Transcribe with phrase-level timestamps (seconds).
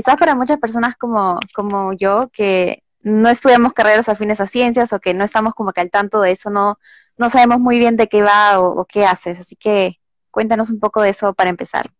[0.00, 4.98] quizás para muchas personas como, como yo, que no estudiamos carreras afines a ciencias o
[4.98, 6.78] que no estamos como que al tanto de eso, no,
[7.18, 9.40] no sabemos muy bien de qué va o, qué haces.
[9.40, 9.98] Así que
[10.30, 11.90] cuéntanos un poco de eso para empezar.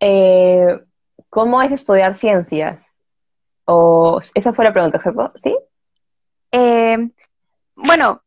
[0.00, 0.78] Eh,
[1.30, 2.78] ¿Cómo es estudiar ciencias?
[3.64, 5.32] O esa fue la pregunta, ¿cierto?
[5.36, 5.56] ¿Sí?
[6.52, 7.08] Eh,
[7.74, 8.22] bueno,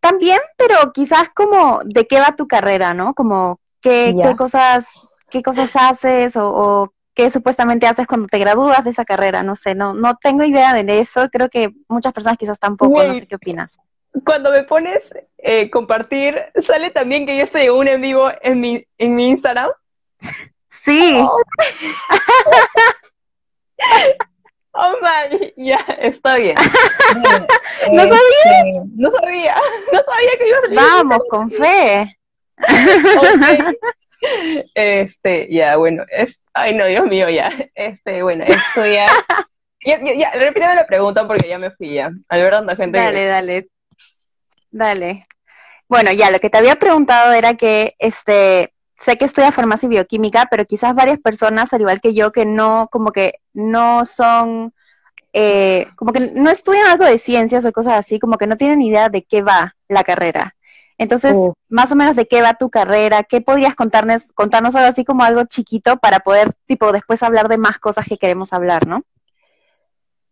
[0.00, 3.14] también, pero quizás como de qué va tu carrera, ¿no?
[3.14, 4.90] Como qué, qué cosas,
[5.30, 9.56] qué cosas haces o, o, qué supuestamente haces cuando te gradúas de esa carrera, no
[9.56, 13.26] sé, no, no tengo idea de eso, creo que muchas personas quizás tampoco, no sé
[13.26, 13.80] qué opinas.
[14.24, 18.86] Cuando me pones eh, compartir, sale también que yo estoy un en vivo en mi,
[18.98, 19.70] en mi Instagram.
[20.70, 21.18] Sí.
[21.18, 21.40] Oh.
[24.78, 26.54] Oh my, ya, está bien.
[27.92, 28.12] ¿No sabía?
[28.12, 29.56] Este, no sabía,
[29.90, 30.76] no sabía que iba a salir.
[30.76, 32.14] Vamos, con fe.
[34.74, 37.50] Este, ya, bueno, es, ay no, Dios mío, ya.
[37.74, 39.06] Este, bueno, esto ya.
[39.84, 42.10] ya, ya, repíteme la pregunta porque ya me fui ya.
[42.28, 42.98] Al ver gente.
[42.98, 43.68] Dale, dale.
[44.70, 45.26] Dale.
[45.88, 49.90] Bueno, ya, lo que te había preguntado era que, este, sé que estudia farmacia y
[49.90, 54.74] bioquímica, pero quizás varias personas, al igual que yo, que no, como que no son,
[55.32, 58.82] eh, como que no estudian algo de ciencias o cosas así, como que no tienen
[58.82, 60.55] idea de qué va la carrera.
[60.98, 61.36] Entonces,
[61.68, 65.24] más o menos de qué va tu carrera, qué podrías contarnos, contarnos algo así como
[65.24, 69.02] algo chiquito para poder, tipo, después hablar de más cosas que queremos hablar, ¿no?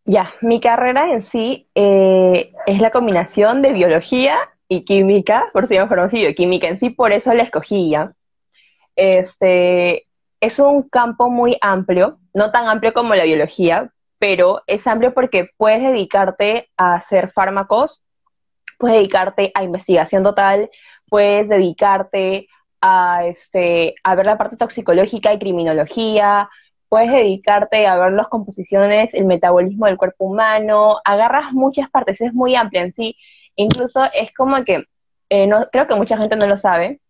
[0.07, 5.77] Ya, mi carrera en sí eh, es la combinación de biología y química, por si
[5.77, 8.12] farmacia y bioquímica en sí, por eso la escogí ya.
[8.97, 10.07] Este,
[10.41, 15.51] es un campo muy amplio, no tan amplio como la biología, pero es amplio porque
[15.57, 18.03] puedes dedicarte a hacer fármacos,
[18.78, 20.70] puedes dedicarte a investigación total,
[21.08, 22.48] puedes dedicarte
[22.80, 26.48] a, este, a ver la parte toxicológica y criminología,
[26.89, 32.33] puedes dedicarte a ver las composiciones, el metabolismo del cuerpo humano, agarras muchas partes, es
[32.33, 33.17] muy amplia en sí,
[33.57, 34.85] incluso es como que,
[35.30, 37.01] eh, no, creo que mucha gente no lo sabe,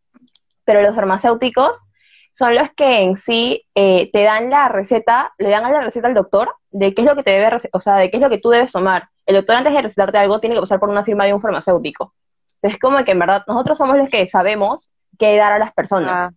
[0.65, 1.87] pero los farmacéuticos
[2.35, 6.09] son los que en sí eh, te dan la receta, le dan a la receta
[6.09, 8.29] al doctor de qué es lo que te debe, o sea, de qué es lo
[8.29, 9.09] que tú debes tomar.
[9.25, 12.13] El doctor antes de recetarte algo tiene que pasar por una firma de un farmacéutico.
[12.57, 16.33] Entonces, como que en verdad nosotros somos los que sabemos qué dar a las personas.
[16.33, 16.37] Ah.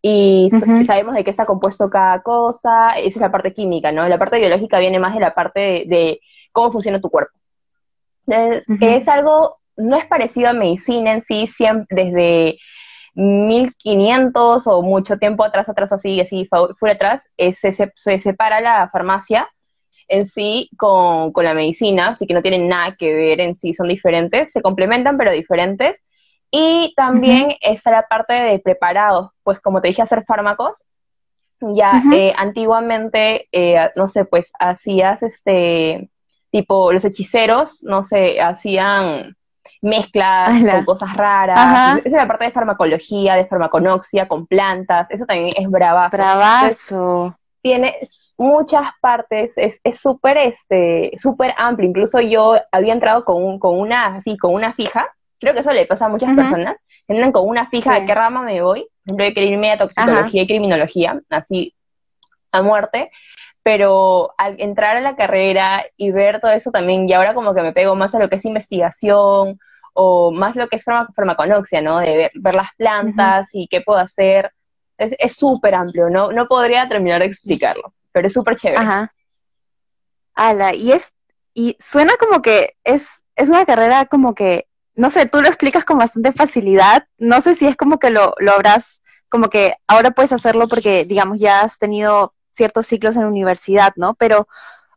[0.00, 0.48] Y
[0.84, 4.08] sabemos de qué está compuesto cada cosa, esa es la parte química, ¿no?
[4.08, 6.20] La parte biológica viene más de la parte de,
[6.52, 7.32] cómo funciona tu cuerpo.
[8.26, 12.58] Es algo, no es parecido a medicina en sí, siempre, desde
[13.14, 18.88] 1500 o mucho tiempo atrás, atrás, así, así, fuera atrás, eh, se, se, separa la
[18.90, 19.48] farmacia
[20.08, 23.88] en sí con, la medicina, así que no tienen nada que ver en sí, son
[23.88, 26.02] diferentes, se complementan pero diferentes.
[26.50, 30.82] Y también está la parte de preparados, pues como te dije, hacer fármacos.
[31.60, 36.10] Ya eh, antiguamente, eh, no sé, pues hacías este,
[36.50, 39.34] tipo los hechiceros, no sé, hacían
[39.82, 41.98] mezclas con cosas raras.
[41.98, 45.10] Esa es la parte de farmacología, de farmaconoxia, con plantas.
[45.10, 46.16] Eso también es bravazo.
[46.16, 47.36] Bravazo.
[47.60, 47.96] tiene
[48.38, 51.88] muchas partes, es súper este, súper amplio.
[51.88, 55.08] Incluso yo había entrado con, con una, así, con una fija.
[55.38, 56.76] Creo que eso le pasa a muchas personas.
[57.08, 58.86] Entran con una fija de qué rama me voy.
[59.04, 61.74] Yo quería irme a toxicología y criminología, así
[62.52, 63.10] a muerte
[63.62, 67.62] pero al entrar a la carrera y ver todo eso también, y ahora como que
[67.62, 69.60] me pego más a lo que es investigación,
[69.92, 71.98] o más lo que es farmaconoxia, ¿no?
[72.00, 74.52] De ver, las plantas y qué puedo hacer.
[74.98, 76.32] Es súper amplio, ¿no?
[76.32, 78.82] No podría terminar de explicarlo, pero es súper chévere.
[78.82, 79.12] Ajá.
[80.34, 81.12] Ala, y es,
[81.54, 85.84] y suena como que es, es una carrera como que, no sé, tú lo explicas
[85.84, 90.12] con bastante facilidad, no sé si es como que lo, lo habrás, como que ahora
[90.12, 94.14] puedes hacerlo porque, digamos, ya has tenido ciertos ciclos en la universidad, ¿no?
[94.14, 94.46] Pero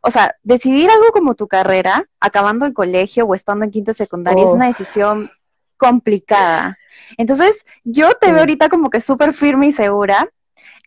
[0.06, 4.44] o sea, decidir algo como tu carrera, acabando el colegio o estando en quinto secundaria,
[4.44, 5.32] es una decisión
[5.76, 6.78] complicada.
[7.18, 10.28] Entonces, yo te veo ahorita como que súper firme y segura,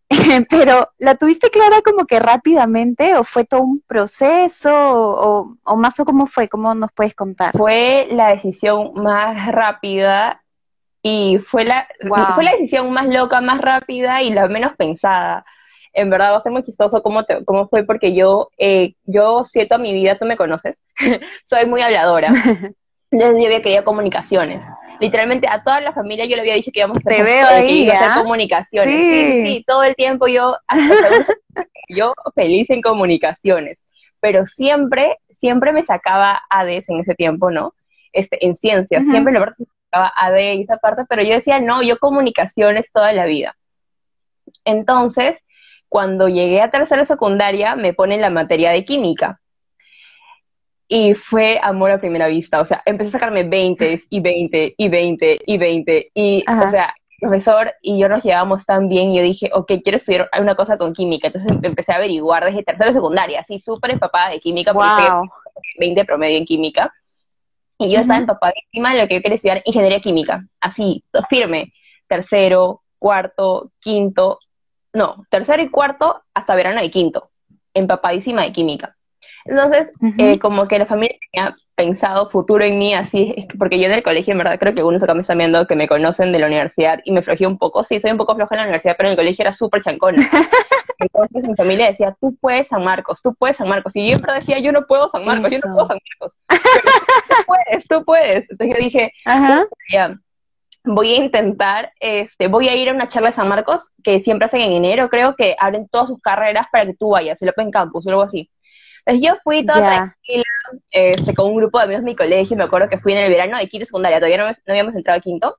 [0.49, 5.99] pero ¿la tuviste clara como que rápidamente o fue todo un proceso o, o, más
[5.99, 6.47] o cómo fue?
[6.47, 7.51] ¿Cómo nos puedes contar?
[7.57, 10.41] Fue la decisión más rápida
[11.03, 11.89] y fue la,
[12.35, 15.43] fue la decisión más loca, más rápida y la menos pensada
[15.93, 19.79] en verdad va a ser muy chistoso cómo, cómo fue, porque yo, eh, yo siento
[19.79, 20.81] mi vida, tú me conoces,
[21.45, 22.29] soy muy habladora.
[23.11, 24.63] Entonces yo había querido comunicaciones.
[24.99, 27.47] Literalmente a toda la familia yo le había dicho que íbamos a hacer, Te veo
[27.47, 28.15] ahí, hacer ¿ah?
[28.21, 28.93] comunicaciones.
[28.93, 29.45] Sí.
[29.45, 29.63] sí.
[29.65, 30.57] todo el tiempo yo,
[31.89, 33.79] yo feliz en comunicaciones.
[34.19, 37.73] Pero siempre, siempre me sacaba ADES en ese tiempo, ¿no?
[38.11, 41.59] Este, en ciencias, siempre la parte me sacaba AD y esa parte, pero yo decía,
[41.59, 43.55] no, yo comunicaciones toda la vida.
[44.65, 45.37] Entonces,
[45.89, 49.41] Cuando llegué a tercera secundaria, me ponen la materia de química.
[50.87, 52.61] Y fue amor a primera vista.
[52.61, 56.11] O sea, empecé a sacarme 20 y 20 y 20 y 20.
[56.13, 59.11] Y, o sea, profesor y yo nos llevábamos tan bien.
[59.11, 61.27] Y yo dije, ok, quiero estudiar una cosa con química.
[61.27, 65.29] Entonces empecé a averiguar desde tercera secundaria, así súper empapada de química, wow.
[65.79, 66.93] 20 promedio en química.
[67.77, 70.45] Y yo estaba empapadísima de lo que yo quería estudiar ingeniería química.
[70.59, 71.73] Así, firme.
[72.07, 74.39] Tercero, cuarto, quinto,
[74.93, 77.29] no, tercero y cuarto hasta verano de quinto,
[77.73, 78.95] empapadísima de química.
[79.45, 83.93] Entonces, eh, como que la familia tenía pensado futuro en mí, así, porque yo en
[83.93, 86.39] el colegio, en verdad, creo que algunos acá me están viendo que me conocen de
[86.39, 87.83] la universidad y me flojeé un poco.
[87.83, 90.17] Sí, soy un poco floja en la universidad, pero en el colegio era súper chancona.
[90.99, 93.95] Entonces mi familia decía, tú puedes San Marcos, tú puedes San Marcos.
[93.95, 96.37] Y yo siempre decía, yo no puedo San Marcos, yo no puedo San Marcos.
[96.49, 98.51] tú puedes, tú puedes.
[98.51, 99.65] Entonces yo dije, Ajá.
[99.93, 100.19] ya,
[100.93, 104.47] voy a intentar, este, voy a ir a una charla de San Marcos que siempre
[104.47, 107.69] hacen en enero, creo que abren todas sus carreras para que tú vayas, el Open
[107.69, 108.49] Campus o algo así.
[109.05, 110.43] Entonces yo fui toda tranquila,
[110.89, 113.29] este, con un grupo de amigos de mi colegio, me acuerdo que fui en el
[113.29, 115.57] verano de quinto secundaria, todavía no, habíamos entrado a quinto,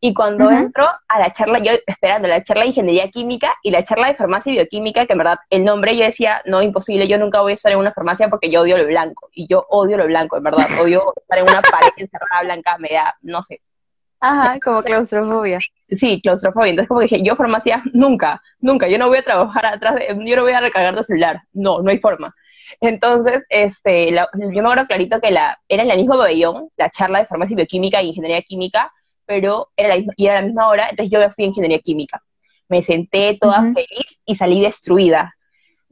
[0.00, 3.84] y cuando entro a la charla, yo esperando la charla de ingeniería química y la
[3.84, 7.18] charla de farmacia y bioquímica, que en verdad el nombre yo decía, no, imposible, yo
[7.18, 9.98] nunca voy a estar en una farmacia porque yo odio lo blanco, y yo odio
[9.98, 13.60] lo blanco, en verdad, odio estar en una pared encerrada blanca, me da, no sé,
[14.24, 15.58] Ajá, como claustrofobia.
[15.90, 16.70] Sí, claustrofobia.
[16.70, 20.36] Entonces como dije, yo farmacia nunca, nunca, yo no voy a trabajar atrás de, yo
[20.36, 22.34] no voy a recargar de celular, no, no hay forma.
[22.80, 27.20] Entonces, este, yo me acuerdo clarito que la, era en el mismo pabellón, la charla
[27.20, 28.90] de farmacia y bioquímica y ingeniería química,
[29.26, 32.22] pero era la, y era la misma hora, entonces yo fui a ingeniería química.
[32.68, 35.33] Me senté toda feliz y salí destruida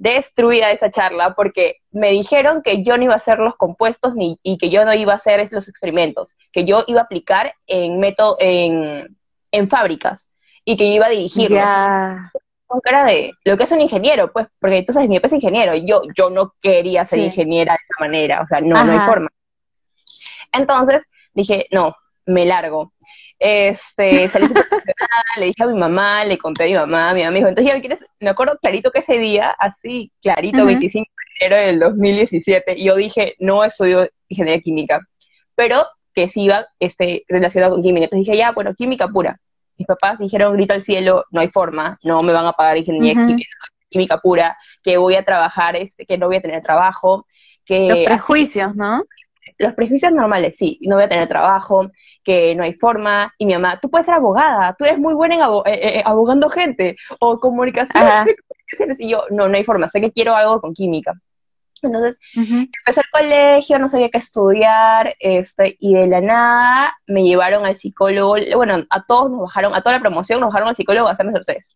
[0.03, 4.37] destruida esa charla porque me dijeron que yo no iba a hacer los compuestos ni,
[4.43, 8.01] y que yo no iba a hacer los experimentos, que yo iba a aplicar en
[8.01, 9.17] método, en,
[9.53, 10.29] en fábricas
[10.65, 11.63] y que yo iba a dirigirlos.
[12.67, 15.35] Con cara de lo que es un ingeniero, pues, porque tú sabes, mi papá es
[15.35, 18.99] ingeniero, yo, yo no quería ser ingeniera de esa manera, o sea, no, no hay
[19.01, 19.29] forma.
[20.51, 21.95] Entonces dije, no,
[22.27, 22.93] me largo.
[23.45, 24.65] Este, salí súper
[25.37, 27.75] le dije a mi mamá, le conté a mi mamá, mi mamá me dijo, entonces
[27.75, 31.05] ya quieres, me acuerdo clarito que ese día, así, clarito, 25
[31.41, 35.01] de enero del 2017, y yo dije, no estudio ingeniería química,
[35.57, 35.85] pero
[36.15, 38.05] que sí iba este, relacionado con química.
[38.05, 39.41] Entonces dije, ya, bueno, química pura.
[39.77, 43.15] Mis papás dijeron, grito al cielo, no hay forma, no me van a pagar ingeniería
[43.89, 47.27] química, pura, que voy a trabajar, este, que no voy a tener trabajo,
[47.65, 47.89] que...
[47.89, 49.03] Los prejuicios, ¿no?
[49.59, 51.91] Los prejuicios normales, sí, no voy a tener trabajo,
[52.25, 55.35] que no hay forma, y mi mamá, tú puedes ser abogada, tú eres muy buena
[55.35, 58.27] en eh, eh, eh, abogando gente, o comunicación,
[58.99, 61.13] y yo, no, no hay forma, sé que quiero algo con química.
[61.83, 67.67] Entonces, empecé el colegio, no sabía qué estudiar, este, y de la nada me llevaron
[67.67, 71.09] al psicólogo, bueno, a todos nos bajaron, a toda la promoción nos bajaron al psicólogo
[71.09, 71.73] a hacerme el test.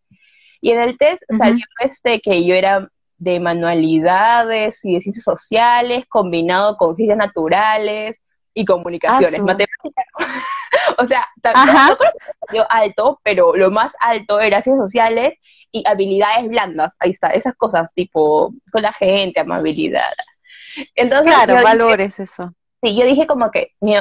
[0.61, 2.89] Y en el test salió este que yo era
[3.19, 8.23] de manualidades y de ciencias sociales, combinado con ciencias naturales,
[8.57, 10.07] y comunicaciones, matemáticas.
[10.99, 15.35] o sea, también alto, pero lo más alto era ciencias sociales
[15.71, 16.97] y habilidades blandas.
[16.99, 20.11] Ahí está, esas cosas tipo con la gente, amabilidad.
[20.95, 22.55] Entonces, claro, valores eso.
[22.83, 23.95] Sí, yo dije como que mi,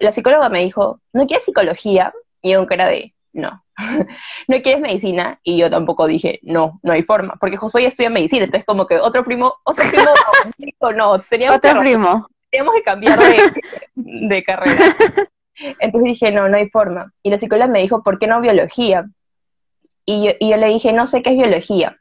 [0.00, 2.12] la psicóloga me dijo, ¿no quieres psicología?
[2.40, 3.64] Y yo era de, no.
[4.48, 5.38] ¿No quieres medicina?
[5.44, 8.98] Y yo tampoco dije, no, no hay forma, porque Josué estudia medicina, entonces como que
[8.98, 10.10] otro primo, otro primo,
[10.96, 13.18] no, tenía otro primo tenemos que cambiar
[13.94, 14.94] de, carrera.
[15.80, 17.12] Entonces dije, no, no hay forma.
[17.22, 19.06] Y la psicóloga me dijo, ¿por qué no biología?
[20.04, 21.96] Y yo, le dije, no sé qué es biología.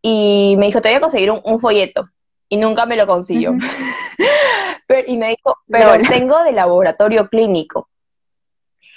[0.00, 2.08] Y me dijo, te voy a conseguir un, folleto.
[2.48, 3.52] Y nunca me lo consiguió.
[5.06, 7.88] y me dijo, pero tengo de laboratorio clínico.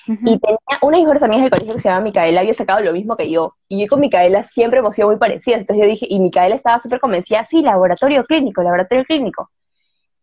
[0.08, 2.94] Y tenía una de mis amigas del colegio que se llama Micaela, había sacado lo
[2.94, 3.56] mismo que yo.
[3.68, 5.62] Y yo con Micaela siempre hemos sido muy parecidas.
[5.62, 9.50] Entonces yo dije, y Micaela estaba súper convencida, sí, laboratorio clínico, laboratorio clínico.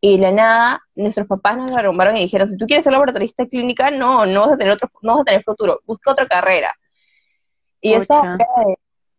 [0.04, 3.47] Y de la nada, nuestros papás nos arrumbaron y dijeron, si tú quieres ser laboratorista
[3.47, 6.75] clínica, no, no vas a tener otro, no vas a tener futuro, busca otra carrera.
[7.80, 8.21] Y eso,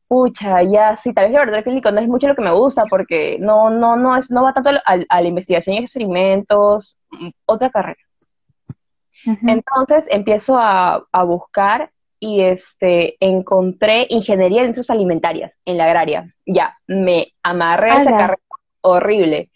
[0.09, 3.37] pucha, ya, sí, tal vez laboratorio clínico no es mucho lo que me gusta, porque
[3.39, 6.97] no, no, no es, no va tanto a, la investigación y experimentos,
[7.45, 8.01] otra carrera.
[9.47, 16.35] Entonces empiezo a, a, buscar y este encontré ingeniería de ciencias alimentarias en la agraria.
[16.45, 18.41] Ya, me amarré a esa carrera
[18.81, 19.49] horrible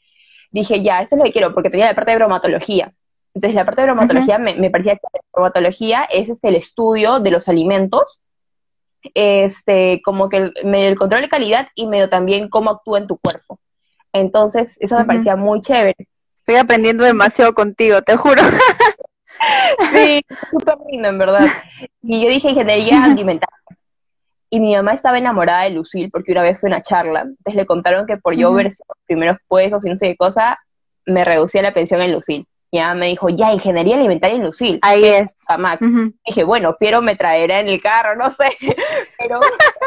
[0.52, 2.92] dije, ya, esto es lo que quiero, porque tenía la parte de bromatología.
[3.34, 7.32] Entonces, la parte de bromatología me, parecía que la bromatología es este, el estudio de
[7.32, 8.20] los alimentos,
[9.14, 13.08] este, como que el, medio el control de calidad y medio también cómo actúa en
[13.08, 13.60] tu cuerpo.
[14.12, 15.96] Entonces, eso me parecía muy chévere.
[16.36, 18.42] Estoy aprendiendo demasiado contigo, te juro.
[19.92, 21.46] sí, súper lindo, en verdad.
[22.02, 23.58] Y yo dije ingeniería alimentaria.
[24.50, 27.66] Y mi mamá estaba enamorada de Lucille porque una vez fue una charla, entonces le
[27.66, 30.58] contaron que por yo ver los primeros puestos y no sé qué cosa,
[31.06, 32.46] me reducía la pensión en Lucille.
[32.70, 34.80] Y ella me dijo, ya, ingeniería alimentaria en Lucille.
[34.82, 35.34] Ahí es.
[35.58, 35.82] Max.
[35.82, 36.14] Ujú.
[36.26, 38.58] Dije, bueno, Piero me traerá en el carro, no sé,
[39.18, 39.40] pero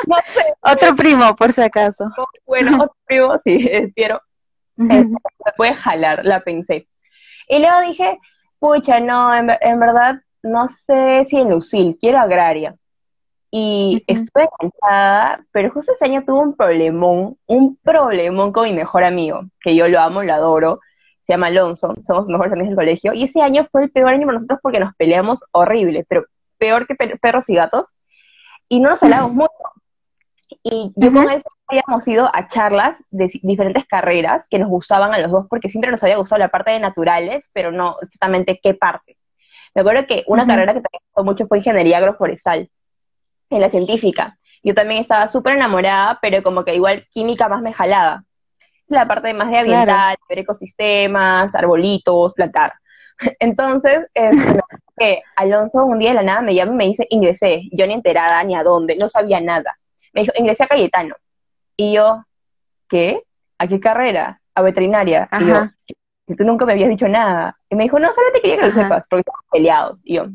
[0.06, 2.06] no sé, Otro primo, por si acaso.
[2.46, 4.20] bueno, otro primo, sí, es Piero.
[4.78, 6.88] Este, me puede jalar, la pensé.
[7.48, 8.18] Y luego dije,
[8.58, 12.74] pucha, no, en, en verdad, no sé si en Lucil, quiero agraria.
[13.50, 14.20] Y Ujú.
[14.20, 19.42] estuve encantada, pero justo ese año tuve un problemón, un problemón con mi mejor amigo,
[19.60, 20.80] que yo lo amo, lo adoro,
[21.22, 24.26] se llama Alonso, somos mejores amigos del colegio, y ese año fue el peor año
[24.26, 26.24] para nosotros porque nos peleamos horrible, pero
[26.58, 27.88] peor que per- perros y gatos,
[28.68, 29.52] y no nos hablábamos mucho.
[30.62, 35.18] Y yo con él habíamos ido a charlas de diferentes carreras que nos gustaban a
[35.18, 38.74] los dos, porque siempre nos había gustado la parte de naturales, pero no exactamente qué
[38.74, 39.16] parte.
[39.74, 42.68] Me acuerdo que una carrera que también me gustó mucho fue ingeniería agroforestal,
[43.50, 44.38] en la científica.
[44.62, 48.24] Yo también estaba súper enamorada, pero como que igual química más me jalaba.
[48.86, 50.22] La parte más de ambiental, Claro.
[50.28, 52.74] ver ecosistemas, arbolitos, plantar.
[53.38, 54.60] Entonces, este,
[54.96, 57.94] que Alonso un día de la nada me llama y me dice, ingresé, yo ni
[57.94, 59.76] enterada ni a dónde, no sabía nada.
[60.12, 61.14] Me dijo, ingresé a Cayetano.
[61.76, 62.24] Y yo,
[62.88, 63.22] ¿qué?
[63.58, 64.40] ¿A qué carrera?
[64.54, 65.28] A veterinaria.
[65.40, 65.68] Y yo,
[66.26, 67.56] si tú nunca me habías dicho nada.
[67.70, 68.82] Y me dijo, no, solamente quería que lo Ajá.
[68.82, 70.00] sepas, porque estamos peleados.
[70.04, 70.26] Y yo,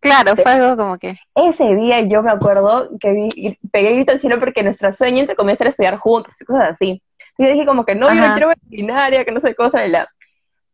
[0.00, 1.16] Claro, fue algo como que.
[1.34, 5.34] ese día yo me acuerdo que vi, pegué grito al cielo porque nuestro sueño, entre
[5.36, 7.02] comillas, era estudiar juntos y cosas así.
[7.36, 8.34] Y yo dije como que no, yo no Ajá.
[8.34, 9.84] quiero veterinaria, que no sé cosa.
[9.86, 10.08] y la-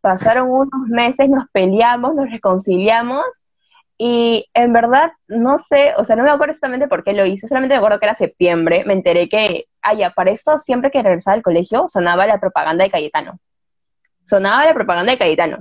[0.00, 3.24] Pasaron unos meses, nos peleamos, nos reconciliamos
[3.96, 7.48] y en verdad no sé, o sea, no me acuerdo exactamente por qué lo hice,
[7.48, 11.02] solamente me acuerdo que era septiembre, me enteré que, ah, ya, para esto siempre que
[11.02, 13.38] regresaba al colegio sonaba la propaganda de Cayetano.
[14.24, 15.58] Sonaba la propaganda de Cayetano.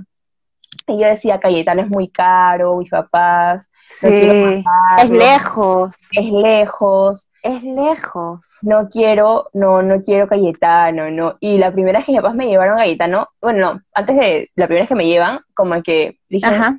[0.86, 3.70] Y yo decía, Cayetano es muy caro, mis papás,
[4.02, 4.64] no Sí.
[5.02, 5.96] Es lejos.
[6.12, 8.40] es lejos, Es lejos.
[8.62, 11.36] no quiero, no, no quiero Cayetano, no.
[11.40, 14.50] Y la primera vez que mis papás me llevaron a Cayetano, bueno, no, antes de
[14.56, 16.78] la primera vez que me llevan, como que dije, Ajá.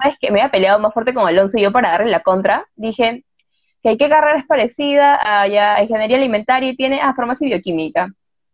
[0.00, 2.66] sabes que me había peleado más fuerte con Alonso y yo para darle la contra,
[2.76, 3.24] dije
[3.82, 8.08] que qué carrera es parecida a, ya, ingeniería alimentaria y tiene a farmacia y bioquímica.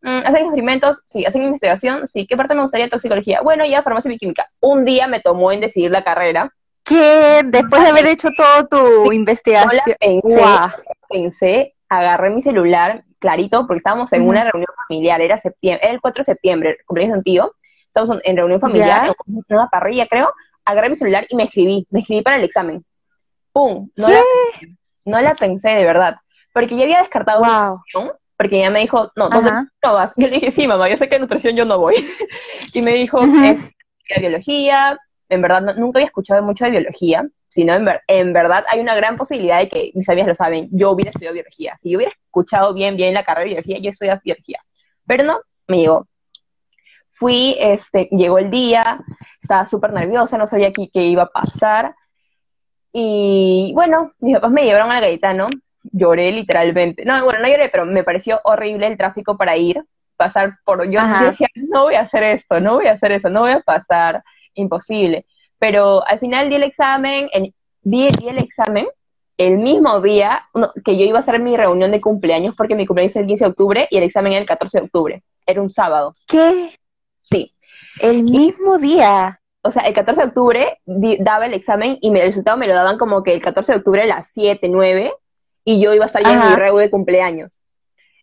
[0.06, 1.02] Mm, ¿Hacen experimentos?
[1.04, 1.24] Sí.
[1.26, 2.06] ¿Hacen investigación?
[2.06, 2.26] Sí.
[2.28, 2.88] ¿Qué parte me gustaría?
[2.88, 3.40] Toxicología.
[3.42, 4.48] Bueno, ya farmacia y bioquímica.
[4.60, 6.52] Un día me tomó en decidir la carrera.
[6.84, 9.82] Que después de haber hecho todo tu investigación.
[9.98, 10.68] pensé, Guau.
[11.08, 16.00] pensé, agarré mi celular, clarito, porque estábamos en una reunión familiar, era septiembre, era el
[16.00, 17.54] 4 de septiembre, cumpleaños de un tío,
[17.88, 20.32] estábamos en reunión familiar, en una parrilla, creo,
[20.64, 22.84] agarré mi celular y me escribí, me escribí para el examen.
[23.52, 23.90] ¡Pum!
[23.96, 24.12] No ¿Qué?
[24.12, 24.22] la,
[25.06, 26.18] no la pensé de verdad,
[26.52, 27.78] porque ya había descartado Wow.
[27.78, 29.68] nutrición, porque ella me dijo, no, entonces Ajá.
[29.82, 30.12] no vas.
[30.16, 31.94] Yo le dije, sí, mamá, yo sé que en nutrición yo no voy.
[32.74, 33.44] y me dijo, Ujú.
[33.44, 33.70] es
[34.20, 38.64] biología, en verdad no- nunca había escuchado mucho de biología, sino en, ver- en verdad
[38.68, 41.76] hay una gran posibilidad de que mis amigas lo saben, yo hubiera estudiado biología.
[41.80, 44.60] Si yo hubiera escuchado bien, bien la carrera de biología, yo estudiaba biología.
[45.06, 46.06] Pero no, me llegó.
[47.12, 49.00] Fui, este, llegó el día,
[49.40, 51.94] estaba súper nerviosa, no sabía qué, qué iba a pasar.
[52.92, 55.46] Y bueno, mis papás me llevaron a la Cayetano,
[55.92, 57.04] lloré literalmente.
[57.04, 59.82] No, bueno, no lloré, pero me pareció horrible el tráfico para ir,
[60.16, 60.88] pasar por...
[60.90, 61.26] Yo, Ajá.
[61.26, 64.22] decía, no voy a hacer esto, no voy a hacer eso, no voy a pasar,
[64.54, 65.26] imposible.
[65.58, 67.52] Pero al final di el examen, en,
[67.82, 68.86] di, di el examen
[69.38, 72.86] el mismo día no, que yo iba a hacer mi reunión de cumpleaños, porque mi
[72.86, 75.22] cumpleaños es el 15 de octubre y el examen era el 14 de octubre.
[75.44, 76.70] Era un sábado, ¿Qué?
[77.22, 77.52] sí.
[78.00, 79.38] El mismo día.
[79.62, 82.66] O sea, el 14 de octubre di- daba el examen y me- el resultado me
[82.66, 85.12] lo daban como que el 14 de octubre a las 7, 9,
[85.66, 87.60] y yo iba a estar ya en mi reu de cumpleaños.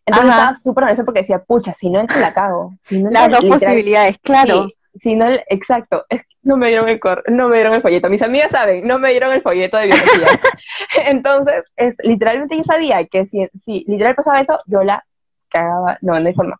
[0.05, 0.39] Entonces Ajá.
[0.41, 2.73] estaba súper nerviosa porque decía, pucha, si no entro la cago.
[2.81, 4.67] Si no Las dos posibilidades, claro.
[4.93, 6.05] Sí, si no, exacto.
[6.09, 8.09] Es que no me dieron el cor- no me dieron el folleto.
[8.09, 10.27] Mis amigas saben, no me dieron el folleto de biología.
[11.05, 15.03] Entonces, es, literalmente yo sabía que si, si literal pasaba eso, yo la
[15.49, 15.97] cagaba.
[16.01, 16.57] No, no hay forma.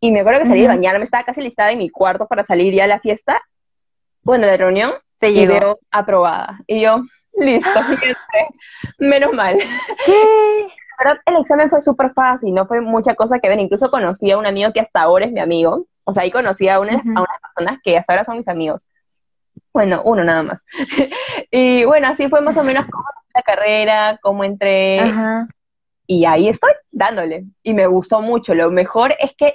[0.00, 0.76] Y me acuerdo que salí de Ujú.
[0.76, 3.40] bañarme, estaba casi listada en mi cuarto para salir ya a la fiesta.
[4.22, 5.54] Bueno, de reunión, Te y llegó.
[5.54, 6.58] veo aprobada.
[6.66, 7.02] Y yo,
[7.44, 7.80] listo,
[8.98, 9.56] menos mal.
[10.04, 10.12] ¿Qué?
[10.98, 13.58] La verdad, el examen fue súper fácil, no fue mucha cosa que ver.
[13.58, 15.86] Incluso conocí a un amigo que hasta ahora es mi amigo.
[16.04, 17.08] O sea, ahí conocí a, una- Ujú.
[17.10, 18.88] a unas personas que hasta ahora son mis amigos.
[19.72, 20.64] Bueno, uno nada más.
[21.50, 25.00] y bueno, así fue más o menos cómo empecé la carrera, cómo entré.
[25.00, 25.46] Ajá.
[26.06, 27.44] Y ahí estoy, dándole.
[27.62, 28.52] Y me gustó mucho.
[28.54, 29.54] Lo mejor es que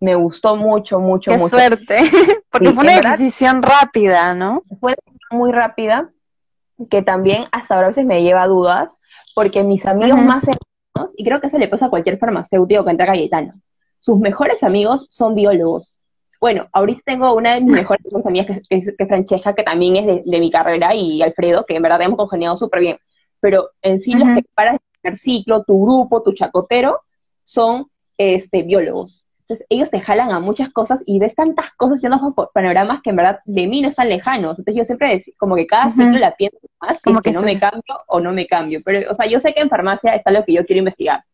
[0.00, 1.48] me gustó mucho, mucho, Qué mucho.
[1.56, 1.96] suerte.
[2.50, 3.10] Porque Sí, fue una verdad.
[3.12, 4.62] decisión rápida, ¿no?
[4.80, 4.96] fue
[5.30, 6.10] muy rápida,
[6.90, 8.96] que también hasta ahora a veces me lleva a dudas,
[9.34, 12.90] porque mis amigos más cercanos, y creo que eso le pasa a cualquier farmacéutico que
[12.90, 13.52] entra a Cayetano,
[13.98, 16.00] sus mejores amigos son biólogos.
[16.40, 19.96] Bueno, ahorita tengo una de mis mejores amigas, que, que, que es Francesca, que también
[19.96, 22.98] es de, de mi carrera, y Alfredo, que en verdad hemos congeniado súper bien.
[23.40, 24.34] Pero en sí, los Ujú.
[24.34, 27.00] que paras primer ciclo, tu grupo, tu chacotero,
[27.44, 27.86] son
[28.16, 29.24] este, biólogos.
[29.42, 32.22] Entonces, ellos te jalan a muchas cosas y ves tantas cosas y unos
[32.54, 34.58] panoramas que en verdad de mí no están lejanos.
[34.58, 37.58] Entonces, yo siempre decía, como que cada ciclo la pienso más, como que, no me
[37.58, 38.80] cambio o no me cambio.
[38.84, 41.24] Pero, o sea, yo sé que en farmacia está lo que yo quiero investigar.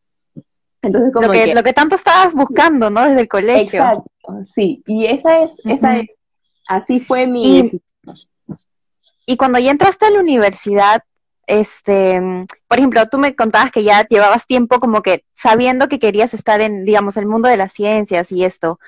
[0.80, 3.02] Entonces, como lo que, lo que tanto estabas buscando, ¿no?
[3.02, 3.80] Desde el colegio.
[3.82, 4.10] Exacto,
[4.54, 4.82] sí.
[4.86, 6.08] Y esa es, esa es,
[6.66, 7.58] así fue mi...
[7.58, 7.82] Y,
[9.26, 11.02] y cuando ya entraste a la universidad,
[11.48, 12.20] este,
[12.68, 16.60] por ejemplo, tú me contabas que ya llevabas tiempo como que sabiendo que querías estar
[16.60, 18.78] en, digamos, el mundo de las ciencias y esto.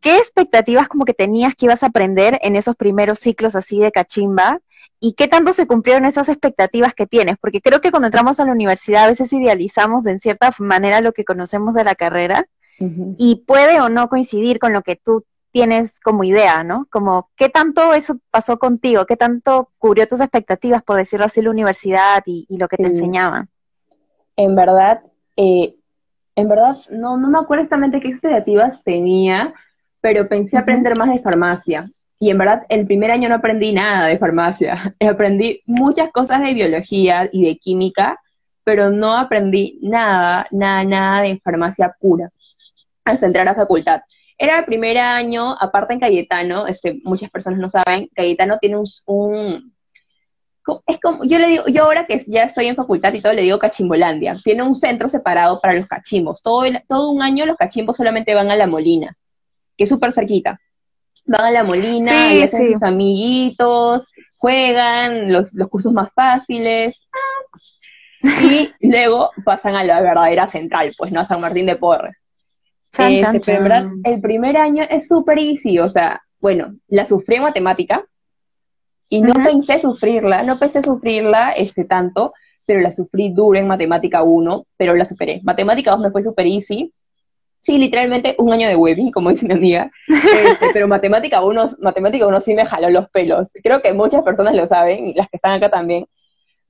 [0.00, 3.90] ¿Qué expectativas como que tenías que ibas a aprender en esos primeros ciclos así de
[3.90, 4.60] cachimba?
[5.00, 7.36] ¿Y qué tanto se cumplieron esas expectativas que tienes?
[7.40, 11.00] Porque creo que cuando entramos a la universidad a veces idealizamos de en cierta manera
[11.00, 12.46] lo que conocemos de la carrera
[13.18, 16.88] y puede o no coincidir con lo que tú tienes como idea, ¿no?
[16.90, 19.06] Como, ¿qué tanto eso pasó contigo?
[19.06, 23.48] ¿Qué tanto cubrió tus expectativas, por decirlo así, la universidad y, lo que te enseñaban?
[24.36, 25.02] En verdad,
[25.36, 25.76] eh,
[26.34, 29.54] en verdad, no, no me acuerdo exactamente qué expectativas tenía,
[30.00, 31.88] pero pensé aprender más de farmacia.
[32.18, 34.96] Y en verdad, el primer año no aprendí nada de farmacia.
[35.08, 38.18] Aprendí muchas cosas de biología y de química,
[38.64, 42.28] pero no aprendí nada, nada, nada de farmacia pura
[43.04, 44.00] hasta entrar a facultad.
[44.36, 48.76] Era el primer año, aparte en Cayetano, este, muchas personas no saben, Cayetano tiene
[49.06, 49.74] un,
[50.86, 53.42] es como, yo le digo, yo ahora que ya estoy en facultad y todo le
[53.42, 56.42] digo Cachimbolandia, tiene un centro separado para los cachimbos.
[56.42, 59.16] Todo, todo un año los cachimbos solamente van a la Molina,
[59.76, 60.58] que es súper cerquita.
[61.26, 66.98] Van a la Molina, y hacen sus amiguitos, juegan los, los cursos más fáciles,
[68.80, 72.16] y luego pasan a la verdadera central, pues no a San Martín de Porres.
[72.98, 77.36] Este, pero en verdad, el primer año es súper easy, o sea, bueno, la sufrí
[77.36, 78.04] en matemática
[79.08, 82.32] y no pensé sufrirla, no pensé sufrirla este tanto,
[82.66, 85.40] pero la sufrí duro en matemática 1, pero la superé.
[85.42, 86.92] Matemática 2 me fue súper easy.
[87.60, 89.90] Sí, literalmente un año de webbing, como dice mi amiga.
[90.08, 93.50] Este, pero matemática 1, matemática 1 sí me jaló los pelos.
[93.62, 96.06] Creo que muchas personas lo saben, y las que están acá también.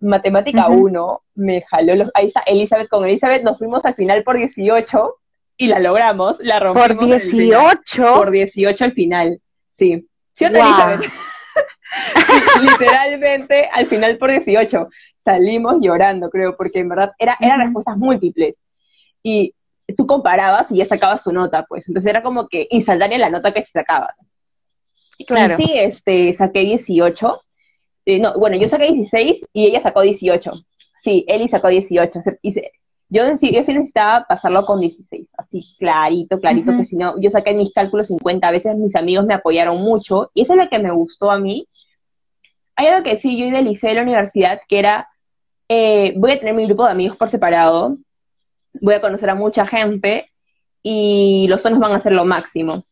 [0.01, 2.11] Matemática 1 me jaló los...
[2.15, 5.15] Ahí está Elizabeth, con Elizabeth nos fuimos al final por 18
[5.57, 6.89] y la logramos, la rompimos.
[6.89, 8.15] Por 18.
[8.15, 9.41] Por 18 al final,
[9.79, 10.07] sí.
[10.33, 10.45] ¿Sí
[12.61, 14.89] literalmente al final por 18
[15.25, 18.57] salimos llorando, creo, porque en verdad era, eran respuestas múltiples.
[19.23, 19.55] Y
[19.97, 21.89] tú comparabas y ya sacabas tu nota, pues.
[21.89, 24.15] Entonces era como que instantánea la nota que sacabas.
[25.27, 25.57] Claro.
[25.59, 27.41] Y sí, este, saqué 18.
[28.07, 30.53] Eh, no, bueno, yo saqué 16 y ella sacó 18.
[31.03, 32.23] Sí, Eli sacó 18.
[32.43, 32.55] Y
[33.09, 37.31] yo, sí, yo sí necesitaba pasarlo con 16, así clarito, clarito, que si no, yo
[37.31, 40.69] saqué mis cálculos 50, a veces mis amigos me apoyaron mucho, y eso es lo
[40.69, 41.69] que me gustó a mí.
[42.77, 45.09] Hay algo que sí, yo idealicé en la universidad, que era,
[45.69, 47.97] eh, voy a tener mi grupo de amigos por separado,
[48.81, 50.31] voy a conocer a mucha gente,
[50.83, 52.85] y los tonos van a ser lo máximo.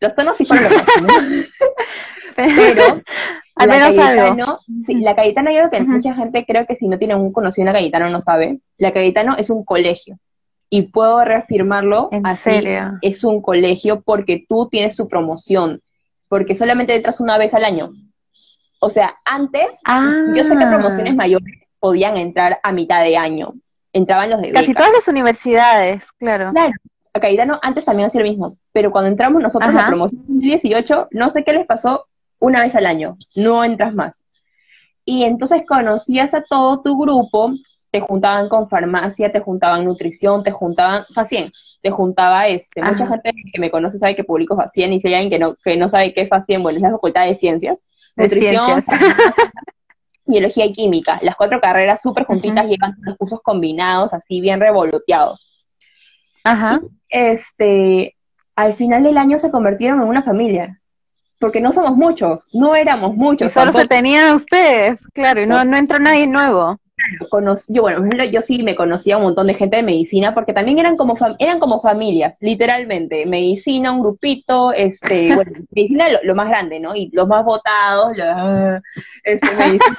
[0.00, 1.08] Los tonos sí fueron lo máximo.
[2.36, 3.00] Pero
[3.58, 6.98] al menos Cayetano, Sí, la Cayetano yo creo que mucha gente creo que si no
[6.98, 8.60] tiene un conocido a Cayetano no sabe.
[8.78, 10.18] La Cayetano es un colegio.
[10.70, 12.98] Y puedo reafirmarlo ¿En serio?
[13.00, 15.80] Es un colegio porque tú tienes su promoción.
[16.28, 17.90] Porque solamente entras una vez al año.
[18.80, 19.66] O sea, antes,
[20.34, 20.68] yo sé que ah.
[20.68, 23.54] promociones mayores podían entrar a mitad de año.
[23.92, 26.50] Entraban los de Casi todas las universidades, claro.
[26.52, 26.74] Claro.
[27.14, 28.56] A Cayetano antes también hacía lo mismo.
[28.72, 32.06] Pero cuando entramos nosotros en la promoción 2018, no sé qué les pasó,
[32.38, 34.24] una vez al año, no entras más.
[35.04, 37.52] Y entonces conocías a todo tu grupo,
[37.90, 43.32] te juntaban con farmacia, te juntaban nutrición, te juntaban Facien, te juntaba este, mucha gente
[43.52, 45.88] que me conoce sabe que publico Facien y si hay alguien que no, que no
[45.88, 47.78] sabe qué es Facien, bueno, es la Facultad de Ciencias,
[48.16, 48.84] nutrición,
[50.26, 55.44] biología y química, las cuatro carreras súper juntitas llevan los cursos combinados, así bien revoluteados.
[56.44, 56.80] Ajá.
[57.10, 58.14] este,
[58.56, 60.80] al final del año se convirtieron en una familia
[61.38, 63.50] porque no somos muchos, no éramos muchos.
[63.50, 66.78] Y solo se tenían ustedes, claro, y no, no entró nadie nuevo.
[67.68, 70.96] yo, bueno, yo sí me conocía un montón de gente de medicina, porque también eran
[70.96, 73.24] como, eran como familias, literalmente.
[73.26, 76.94] Medicina, un grupito, este, bueno, medicina lo, más grande, ¿no?
[76.96, 78.82] Y los más votados, los,
[79.24, 79.96] este, medicina.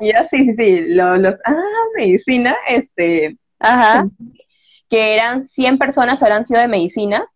[0.00, 1.54] ya, sí, sí, sí, los, los, ah,
[1.96, 3.36] medicina, este.
[3.58, 4.06] Ajá.
[4.88, 7.26] Que eran 100 personas, habrán sido de medicina,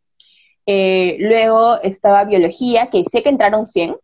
[0.70, 3.96] eh, luego estaba biología, que sé que entraron 100,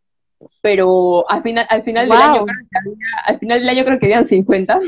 [0.63, 2.47] pero al final, al final, del, año,
[3.27, 4.81] al final del año creo que habían 50.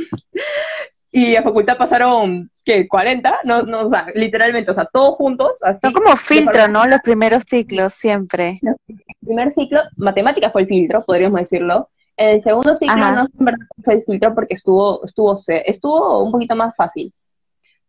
[1.12, 2.89] y a facultad pasaron, ¿qué?
[2.89, 5.62] 40, no, no, o sea, literalmente, o sea, todos juntos.
[5.62, 6.87] Así, Son como filtro, ¿no?
[6.87, 8.59] Los primeros ciclos, siempre.
[8.62, 11.91] El primer ciclo, matemática fue el filtro, podríamos decirlo.
[12.17, 16.75] En el segundo ciclo no se el filtro porque estuvo, estuvo, estuvo un poquito más
[16.75, 17.12] fácil.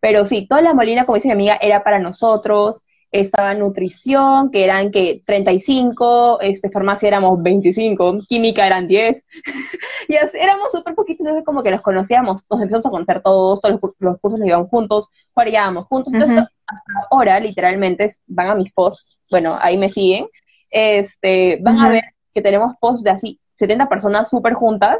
[0.01, 2.83] Pero sí, toda la molina, como dice mi amiga, era para nosotros.
[3.11, 9.25] Estaba nutrición, que eran que 35, este, farmacia éramos 25, química eran 10.
[10.09, 13.61] y así, éramos súper poquitos, entonces como que nos conocíamos, nos empezamos a conocer todos,
[13.61, 16.13] todos los, cursos los íbamos juntos, jugábamos juntos.
[16.13, 20.27] Entonces, hasta ahora, literalmente, van a mis posts, bueno, ahí me siguen,
[20.71, 24.97] este, van a ver que tenemos posts de así 70 personas súper juntas,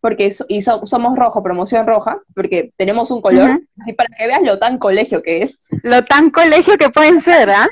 [0.00, 4.58] porque y somos rojo, promoción roja, porque tenemos un color, y para que veas lo
[4.58, 5.58] tan colegio que es.
[5.82, 7.68] Lo tan colegio que pueden ser, ¿ah?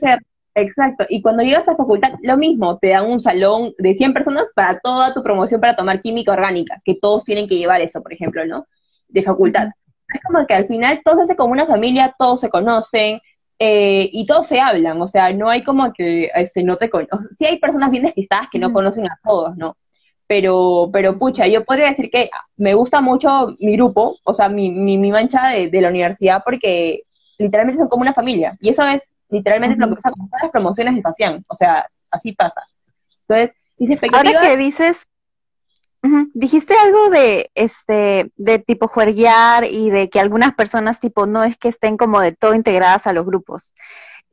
[0.00, 0.18] ser,
[0.54, 1.04] exacto.
[1.08, 4.78] Y cuando llegas a facultad, lo mismo, te dan un salón de 100 personas para
[4.80, 8.44] toda tu promoción para tomar química orgánica, que todos tienen que llevar eso, por ejemplo,
[8.46, 8.66] ¿no?
[9.08, 9.68] De facultad.
[10.14, 13.20] Es como que al final todos se hacen como una familia, todos se conocen,
[13.64, 17.28] eh, y todos se hablan, o sea, no hay como que este, no te conocen.
[17.38, 19.76] Sí hay personas bien despistadas que no conocen a todos, ¿no?
[20.26, 24.70] Pero, pero pucha, yo podría decir que me gusta mucho mi grupo, o sea, mi,
[24.70, 27.02] mi, mancha de, la universidad, porque
[27.38, 28.56] literalmente son como una familia.
[28.60, 31.86] Y eso es literalmente lo que pasa con todas las promociones de Facián, o sea,
[32.10, 32.62] así pasa.
[33.28, 35.06] Entonces, dice Ahora que dices,
[36.34, 41.56] Dijiste algo de este de tipo juerguear y de que algunas personas tipo no es
[41.56, 43.72] que estén como de todo integradas a los grupos.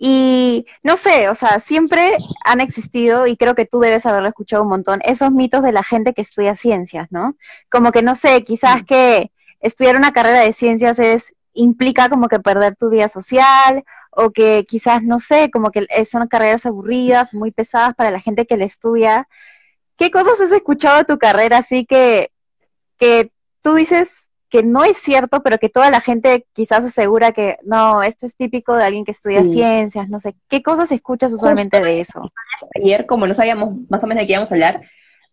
[0.02, 4.64] Y no sé, o sea, siempre han existido, y creo que tú debes haberlo escuchado
[4.64, 7.36] un montón, esos mitos de la gente que estudia ciencias, ¿no?
[7.70, 12.40] Como que no sé, quizás que estudiar una carrera de ciencias es implica como que
[12.40, 17.52] perder tu vida social, o que quizás, no sé, como que son carreras aburridas, muy
[17.52, 19.28] pesadas para la gente que le estudia,
[20.00, 22.32] ¿Qué cosas has escuchado de tu carrera así que,
[22.98, 24.10] que tú dices
[24.50, 28.36] que no es cierto, pero que toda la gente quizás asegura que no, esto es
[28.36, 32.22] típico de alguien que estudia ciencias, no sé, ¿qué cosas escuchas usualmente de eso?
[32.76, 34.82] Ayer, como no sabíamos más o menos de qué íbamos a hablar,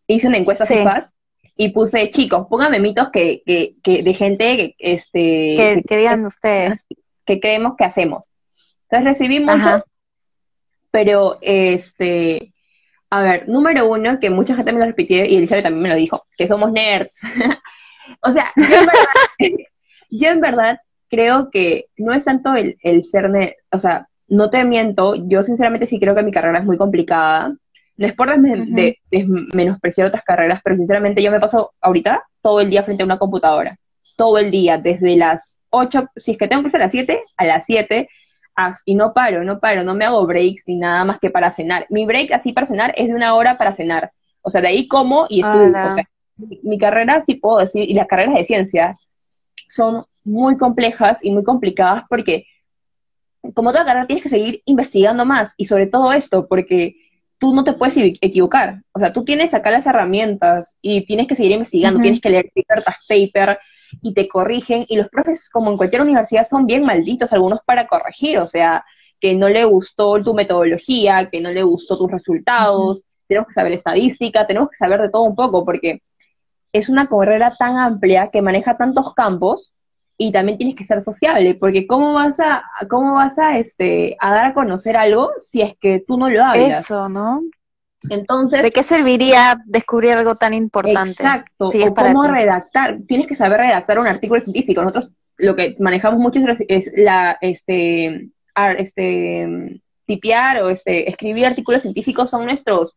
[0.07, 0.85] hice una encuesta sí.
[1.57, 6.85] y puse, chicos, pónganme mitos que, que, que de gente que, este, que, digan ustedes.
[7.27, 8.31] Que creemos que hacemos.
[8.83, 9.83] Entonces recibí muchos,
[10.93, 12.55] pero este
[13.11, 15.97] a ver, número uno, que mucha gente me lo repitió y Elizabeth también me lo
[15.97, 17.19] dijo, que somos nerds.
[18.21, 18.53] o sea,
[20.11, 24.65] yo en, verdad, creo que no es tanto el, ser nerd, o sea, no te
[24.65, 27.55] miento, yo sinceramente sí creo que mi carrera es muy complicada.
[27.99, 28.29] No es por
[29.55, 33.19] menospreciar otras carreras, pero sinceramente yo me paso ahorita todo el día frente a una
[33.19, 33.79] computadora.
[34.19, 37.23] Todo el día, desde las 8, si es que tengo que ser a las 7,
[37.39, 38.09] a las 7,
[38.85, 41.87] y no paro, no paro, no me hago breaks ni nada más que para cenar.
[41.91, 44.13] Mi break así para cenar es de una hora para cenar.
[44.43, 45.69] O sea, de ahí como y estudio.
[45.69, 48.95] O sea, mi, carrera, sí puedo decir, y las carreras de ciencia
[49.69, 52.47] son muy complejas y muy complicadas porque
[53.55, 56.97] como toda carrera tienes que seguir investigando más y sobre todo esto porque
[57.39, 58.83] tú no te puedes equivocar.
[58.93, 62.51] O sea, tú tienes acá las herramientas y tienes que seguir investigando, tienes que leer
[62.67, 63.59] cartas paper,
[64.03, 64.85] y te corrigen.
[64.89, 68.85] Y los profes, como en cualquier universidad, son bien malditos algunos para corregir, o sea,
[69.21, 73.73] que no le gustó tu metodología, que no le gustó tus resultados, tenemos que saber
[73.73, 76.03] estadística, tenemos que saber de todo un poco, porque
[76.77, 79.73] es una carrera tan amplia que maneja tantos campos
[80.19, 84.31] y también tienes que ser sociable, porque cómo vas a, cómo vas a, este, a
[84.31, 86.85] dar a conocer algo si es que tú no lo hablas.
[86.85, 87.43] Eso, ¿no?
[88.09, 91.11] Entonces, ¿de qué serviría descubrir algo tan importante?
[91.11, 92.99] Exacto, o cómo redactar.
[93.09, 94.83] Tienes que saber redactar un artículo científico.
[94.83, 98.31] Nosotros lo que manejamos mucho es, la, este,
[98.79, 102.95] este, tipear o este, escribir artículos científicos son nuestros,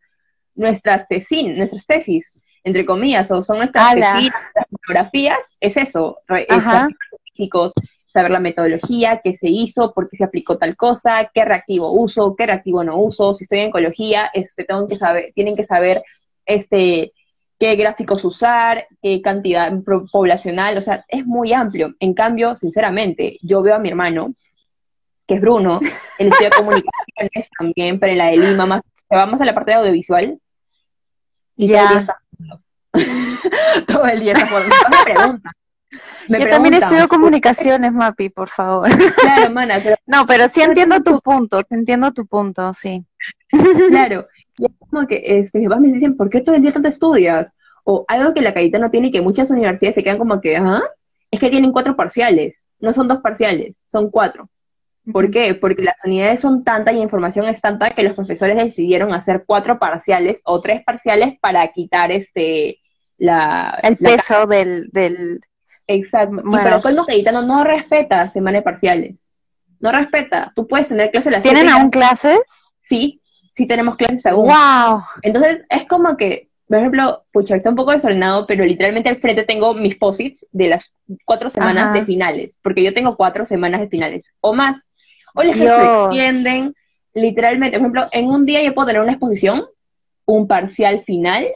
[0.54, 7.72] nuestras tesis, nuestras tesis, entre comillas, o son nuestras tesis, nuestras fotografías, es eso, científicos,
[8.06, 12.34] saber la metodología, qué se hizo, por qué se aplicó tal cosa, qué reactivo uso,
[12.36, 16.02] qué reactivo no uso, si estoy en ecología, este, tengo que saber, tienen que saber
[16.44, 17.12] este,
[17.58, 19.72] qué gráficos usar, qué cantidad
[20.10, 21.94] poblacional, o sea, es muy amplio.
[22.00, 24.34] En cambio, sinceramente, yo veo a mi hermano,
[25.26, 25.78] que es Bruno,
[26.18, 29.76] él estudia comunicaciones también, pero en la de Lima, más, vamos a la parte de
[29.76, 30.38] audiovisual,
[31.56, 32.00] y ya.
[32.00, 32.18] está
[33.86, 35.52] todo el día está pregunta,
[36.28, 38.88] yo también estudio comunicaciones, Mapi, por favor.
[39.14, 43.04] Claro, mana, No, pero sí entiendo tu punto, te entiendo tu punto, sí.
[43.90, 44.26] Claro,
[44.58, 47.52] y es como que este, me dicen, ¿por qué todo el día tanto estudias?
[47.84, 50.56] O algo que la Caíta no tiene y que muchas universidades se quedan como que,
[50.56, 50.82] ¿ah?
[51.30, 54.48] Es que tienen cuatro parciales, no son dos parciales, son cuatro.
[55.12, 55.54] ¿Por qué?
[55.54, 59.44] Porque las unidades son tantas y la información es tanta que los profesores decidieron hacer
[59.46, 62.78] cuatro parciales o tres parciales para quitar este
[63.18, 65.40] la el peso del, del,
[65.86, 66.42] Exacto.
[66.44, 69.18] Y para colmo Cayetano no respeta semanas parciales.
[69.80, 70.52] No respeta.
[70.54, 72.40] Tú puedes tener clases las ¿Tienen aún clases?
[72.80, 73.20] Sí,
[73.54, 74.46] sí tenemos clases aún.
[74.46, 75.02] ¡Wow!
[75.22, 79.42] Entonces, es como que por ejemplo, pucha, está un poco desordenado, pero literalmente al frente
[79.42, 80.94] tengo mis posits de las
[81.24, 84.80] cuatro semanas de finales, porque yo tengo cuatro semanas de finales, o más.
[85.34, 86.74] O les extienden,
[87.14, 89.64] literalmente, por ejemplo, en un día yo puedo tener una exposición,
[90.26, 91.46] un parcial final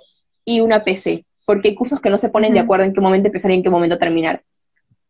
[0.44, 3.28] y una PC, porque hay cursos que no se ponen de acuerdo en qué momento
[3.28, 4.42] empezar y en qué momento terminar.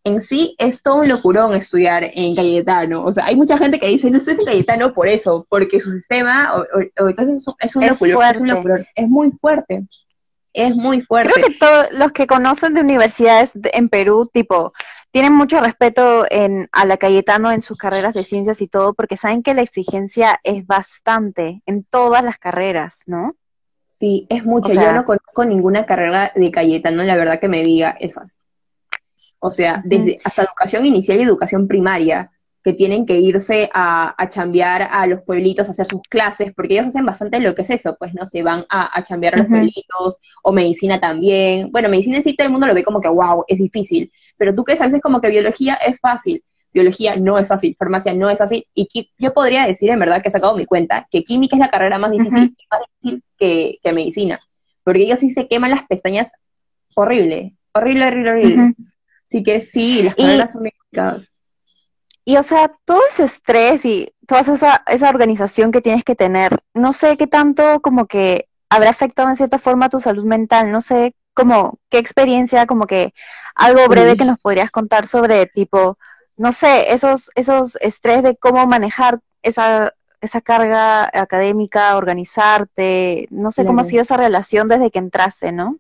[0.07, 3.05] En sí es todo un locurón estudiar en Cayetano.
[3.05, 5.93] O sea, hay mucha gente que dice, no estoy en Cayetano por eso, porque su
[5.93, 9.83] sistema o, entonces es, un es, locurón, es muy fuerte.
[10.53, 11.33] Es muy fuerte.
[11.33, 14.73] Creo que todos los que conocen de universidades en Perú, tipo,
[15.15, 19.17] tienen mucho respeto en, a la Cayetano en sus carreras de ciencias y todo, porque
[19.17, 23.37] saben que la exigencia es bastante en todas las carreras, ¿no?
[24.01, 24.75] Sí, es mucho.
[24.75, 28.37] Yo no conozco ninguna carrera de Cayetano, la verdad que me diga, es fácil.
[29.39, 32.33] O sea, desde hasta educación inicial y educación primaria,
[32.65, 36.75] que tienen que irse a, a chambear a los pueblitos a hacer sus clases, porque
[36.75, 39.39] ellos hacen bastante lo que es eso, pues no se van a, a chambear a
[39.39, 41.71] los pueblitos, o medicina también.
[41.71, 44.55] Bueno, medicina en sí todo el mundo lo ve como que, wow, es difícil, pero
[44.55, 46.43] tú crees a veces como que biología es fácil.
[46.73, 50.29] Biología no es fácil, farmacia no es fácil, y yo podría decir en verdad que
[50.29, 54.41] he sacado mi cuenta que química es la carrera más difícil, más difícil que, medicina,
[54.83, 56.33] porque ellos sí se queman las pestañas
[56.97, 58.75] horrible, horrible, horrible, horrible.
[59.29, 61.29] Así que sí, las carreras son muy complicadas.
[62.25, 66.59] Y o sea, todo ese estrés y toda esa, esa organización que tienes que tener,
[66.73, 70.81] no sé qué tanto como que habrá afectado en cierta forma tu salud mental, no
[70.81, 73.13] sé como qué experiencia, como que
[73.55, 75.99] algo breve que nos podrías contar sobre tipo,
[76.37, 83.65] no sé, esos, esos estrés de cómo manejar esa, esa carga académica, organizarte, no sé
[83.65, 85.79] cómo ha sido esa relación desde que entraste, ¿no?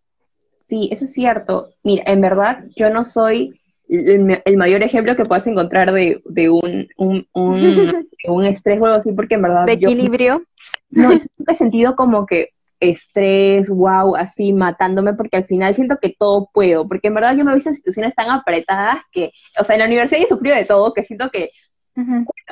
[0.68, 1.70] Sí, eso es cierto.
[1.82, 6.88] Mira, en verdad yo no soy el, mayor ejemplo que puedas encontrar de, de un,
[6.96, 7.56] un, un,
[8.46, 9.66] estrés o algo así, porque en verdad...
[9.66, 10.42] ¿De equilibrio?
[10.90, 16.14] no, nunca he sentido como que estrés, wow, así matándome, porque al final siento que
[16.18, 19.64] todo puedo, porque en verdad yo me he visto en situaciones tan apretadas que, o
[19.64, 21.50] sea, en la universidad he sufrido de todo, que siento que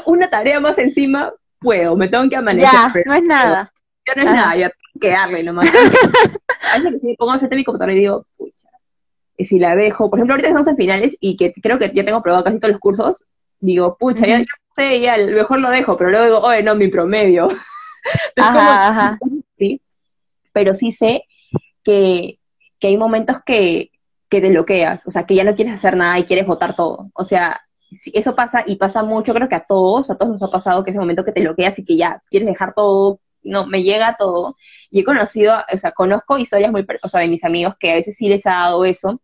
[0.06, 2.70] una tarea más encima puedo, me tengo que amanecer.
[2.72, 3.72] Ya, no es nada.
[4.06, 5.70] Ya no es nada, ya tengo que darle nomás.
[6.72, 8.68] a veces me pongo frente a mi computadora y digo, pucha,
[9.36, 12.04] y si la dejo, por ejemplo, ahorita estamos en finales y que creo que ya
[12.04, 13.24] tengo probado casi todos los cursos,
[13.60, 14.44] digo, pucha, ya,
[14.76, 17.48] sé, ya, mejor lo dejo, pero luego digo, oye, no, mi promedio.
[18.36, 19.18] ajá, ajá.
[20.52, 21.24] Pero sí sé
[21.84, 22.38] que,
[22.82, 23.90] hay momentos que,
[24.28, 27.10] que te bloqueas, o sea, que ya no quieres hacer nada y quieres votar todo.
[27.14, 27.60] O sea,
[28.12, 30.90] eso pasa y pasa mucho, creo que a todos, a todos nos ha pasado que
[30.90, 34.56] ese momento que te bloqueas y que ya quieres dejar todo, no, me llega todo.
[34.90, 37.94] Y he conocido, o sea, conozco historias muy, o sea, de mis amigos que a
[37.94, 39.20] veces sí les ha dado eso.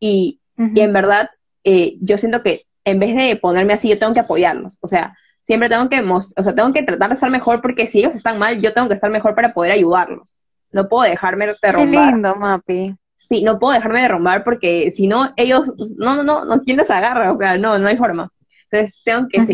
[0.00, 1.30] Y, y en verdad,
[1.64, 4.78] eh, yo siento que en vez de ponerme así, yo tengo que apoyarlos.
[4.80, 7.98] O sea, siempre tengo que, o sea, tengo que tratar de estar mejor porque si
[8.00, 10.35] ellos están mal, yo tengo que estar mejor para poder ayudarlos
[10.72, 12.04] no puedo dejarme derrumbar.
[12.10, 12.94] Qué lindo, Mapi.
[13.16, 16.88] Sí, no puedo dejarme derrumbar porque si no, ellos, no, no, no, no, ¿quién les
[16.90, 17.32] agarra?
[17.32, 18.30] O sea, no, no hay forma.
[18.70, 19.44] Entonces tengo que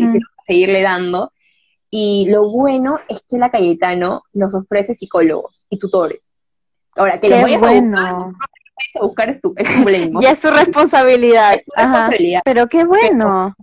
[0.47, 1.31] seguirle dando.
[1.89, 6.33] Y lo bueno es que la Cayetano nos ofrece psicólogos y tutores.
[6.95, 8.33] Ahora, que Qué los voy a bueno.
[8.99, 9.67] buscar, es tu, es
[10.21, 11.55] ya es tu responsabilidad.
[11.75, 12.41] responsabilidad.
[12.45, 13.55] Pero qué bueno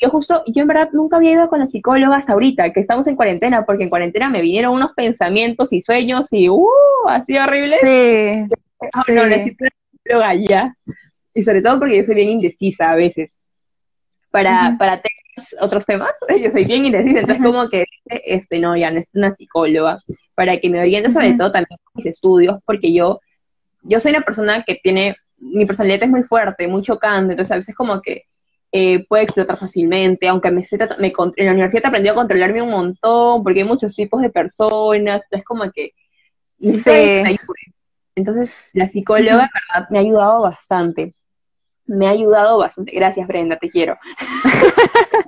[0.00, 3.06] yo justo, yo en verdad nunca había ido con la psicóloga hasta ahorita, que estamos
[3.06, 6.68] en cuarentena, porque en cuarentena me vinieron unos pensamientos y sueños y, uh,
[7.08, 7.76] así horrible.
[7.80, 8.56] Sí.
[8.92, 10.76] Ah, no, necesito una psicóloga ya.
[11.34, 13.30] Y sobre todo porque yo soy bien indecisa a veces.
[14.30, 15.00] Para, para
[15.60, 16.10] otros temas,
[16.42, 19.98] yo soy bien indecisa, entonces como que, este, no, ya necesito una psicóloga,
[20.34, 23.20] para que me oriente sobre todo también con mis estudios, porque yo,
[23.82, 27.56] yo soy una persona que tiene, mi personalidad es muy fuerte, muy chocante, entonces a
[27.56, 28.24] veces como que
[28.78, 30.62] eh, puede explotar fácilmente, aunque me,
[30.98, 34.28] me, en la universidad he aprendido a controlarme un montón, porque hay muchos tipos de
[34.28, 35.92] personas, es como que...
[38.14, 41.14] Entonces, la psicóloga, verdad, me ha ayudado bastante.
[41.86, 42.92] Me ha ayudado bastante.
[42.92, 43.96] Gracias, Brenda, te quiero.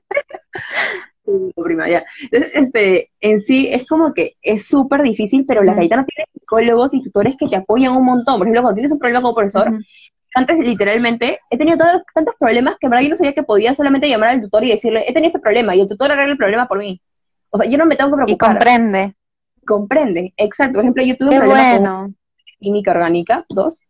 [1.26, 6.94] Entonces, este, en sí es como que es súper difícil, pero la no tiene psicólogos
[6.94, 8.38] y tutores que te apoyan un montón.
[8.38, 9.72] Por ejemplo, cuando tienes un problema como profesor,
[10.34, 11.78] antes literalmente he tenido
[12.14, 14.70] tantos problemas que en verdad yo no sabía que podía solamente llamar al tutor y
[14.70, 17.00] decirle, he tenido ese problema y el tutor arregla el problema por mí.
[17.50, 18.50] O sea, yo no me tengo que preocupar.
[18.50, 19.14] Y comprende.
[19.66, 20.74] Comprende, exacto.
[20.74, 22.16] Por ejemplo, yo tuve un problema con
[22.58, 23.80] química orgánica, dos.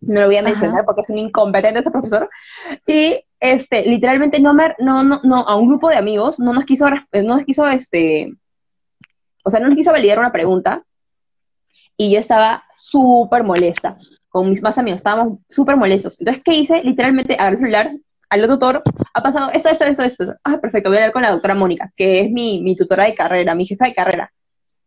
[0.00, 2.28] No lo voy a mencionar porque es un incompetente ese profesor.
[2.86, 6.64] Y este, literalmente no me, no, no, no, a un grupo de amigos no nos
[6.64, 8.32] quiso, no nos quiso, este,
[9.44, 10.82] o sea, no nos quiso validar una pregunta.
[11.96, 13.96] Y yo estaba súper molesta
[14.34, 16.16] con mis más amigos, estábamos súper molestos.
[16.18, 16.82] Entonces, ¿qué hice?
[16.82, 17.92] Literalmente agarré el celular,
[18.28, 18.82] al tutor,
[19.14, 20.34] ha pasado esto, esto, esto, esto.
[20.42, 23.14] Ah, perfecto, voy a hablar con la doctora Mónica, que es mi, mi tutora de
[23.14, 24.32] carrera, mi jefa de carrera.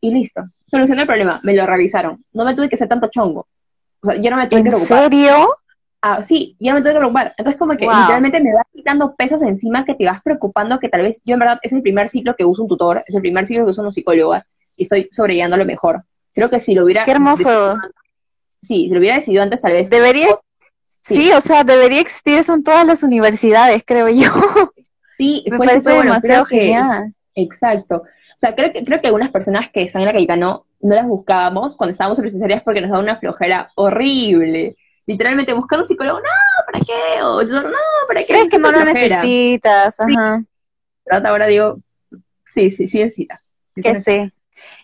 [0.01, 2.21] Y listo, solucioné el problema, me lo revisaron.
[2.33, 3.47] No me tuve que hacer tanto chongo.
[4.01, 5.05] O sea, yo no me tuve que preocupar.
[5.05, 5.55] ¿En serio?
[6.01, 7.33] Ah, sí, yo no me tuve que preocupar.
[7.37, 11.03] Entonces, como que literalmente me vas quitando pesos encima que te vas preocupando, que tal
[11.03, 13.47] vez yo en verdad es el primer ciclo que uso un tutor, es el primer
[13.47, 16.03] ciclo que uso una psicóloga y estoy sobrellevando lo mejor.
[16.33, 17.05] Creo que si lo hubiera...
[17.05, 17.77] Qué hermoso.
[18.61, 19.89] Sí, si lo hubiera decidido antes, tal vez...
[19.89, 20.27] Debería...
[21.03, 21.31] Sí.
[21.31, 24.29] o sea, debería existir eso en todas las universidades, creo yo.
[25.17, 27.13] Sí, me parece demasiado genial.
[27.33, 28.03] exacto.
[28.37, 31.07] O sea, creo que, creo que algunas personas que están en la Cayetano no las
[31.07, 34.75] buscábamos cuando estábamos en porque nos daba una flojera horrible.
[35.05, 36.25] Literalmente buscar un psicólogo, no,
[36.65, 37.23] ¿para qué?
[37.23, 38.27] O yo, no, ¿para qué?
[38.27, 40.43] Crees que no lo necesitas, ajá.
[41.05, 41.79] Pero ahora digo,
[42.53, 43.41] sí, sí, sí necesitas.
[43.75, 44.29] que sí.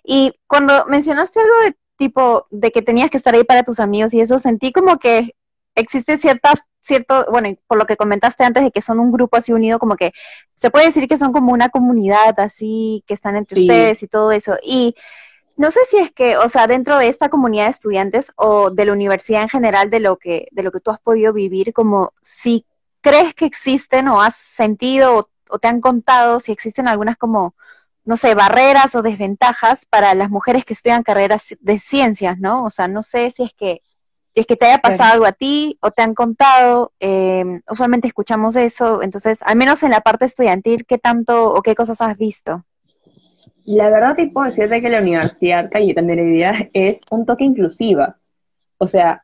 [0.04, 4.14] Y cuando mencionaste algo de tipo, de que tenías que estar ahí para tus amigos
[4.14, 5.36] y eso, sentí como que
[5.74, 9.54] existe cierta, cierto, bueno, por lo que comentaste antes de que son un grupo así
[9.54, 10.12] unido, como que
[10.56, 14.34] se puede decir que son como una comunidad así, que están entre ustedes y todo
[14.34, 14.58] eso.
[14.62, 14.96] Y
[15.56, 18.84] no sé si es que, o sea, dentro de esta comunidad de estudiantes o de
[18.84, 22.12] la universidad en general, de lo que, de lo que tú has podido vivir, como
[22.22, 22.66] si
[23.00, 27.56] crees que existen o has sentido o, o te han contado si existen algunas como,
[28.06, 32.66] no sé, barreras o desventajas para las mujeres que estudian carreras de ciencias, ¿no?
[32.66, 33.82] O sea, no sé si es que
[34.34, 38.08] si es que te haya pasado algo a ti o te han contado, eh, usualmente
[38.08, 42.18] escuchamos eso, entonces, al menos en la parte estudiantil, ¿qué tanto o qué cosas has
[42.18, 42.66] visto?
[43.66, 48.18] La verdad te puedo decirte que la Universidad Cayetana de Heredia es un toque inclusiva.
[48.80, 49.24] O sea,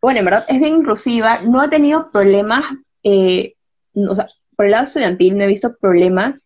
[0.00, 2.64] bueno, en verdad es bien inclusiva, no ha tenido problemas,
[3.02, 3.54] eh,
[3.94, 6.36] o sea, por el lado estudiantil no he visto problemas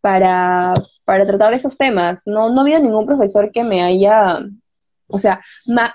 [0.00, 0.72] para,
[1.04, 2.22] para tratar esos temas.
[2.26, 4.40] No, no ha habido ningún profesor que me haya,
[5.06, 5.44] o sea,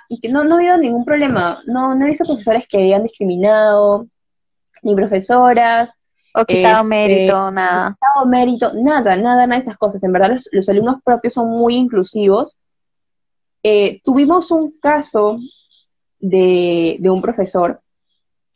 [0.08, 1.60] y que no, no ha habido ningún problema.
[1.66, 4.08] No, no he visto profesores que hayan discriminado,
[4.82, 5.90] ni profesoras,
[6.34, 7.96] o quitado este, mérito, nada.
[7.96, 10.04] Quitado mérito, nada, nada, nada de esas cosas.
[10.04, 12.60] En verdad, los, alumnos propios son muy inclusivos.
[13.64, 15.40] Eh, tuvimos un caso
[16.20, 17.82] de, de, un profesor,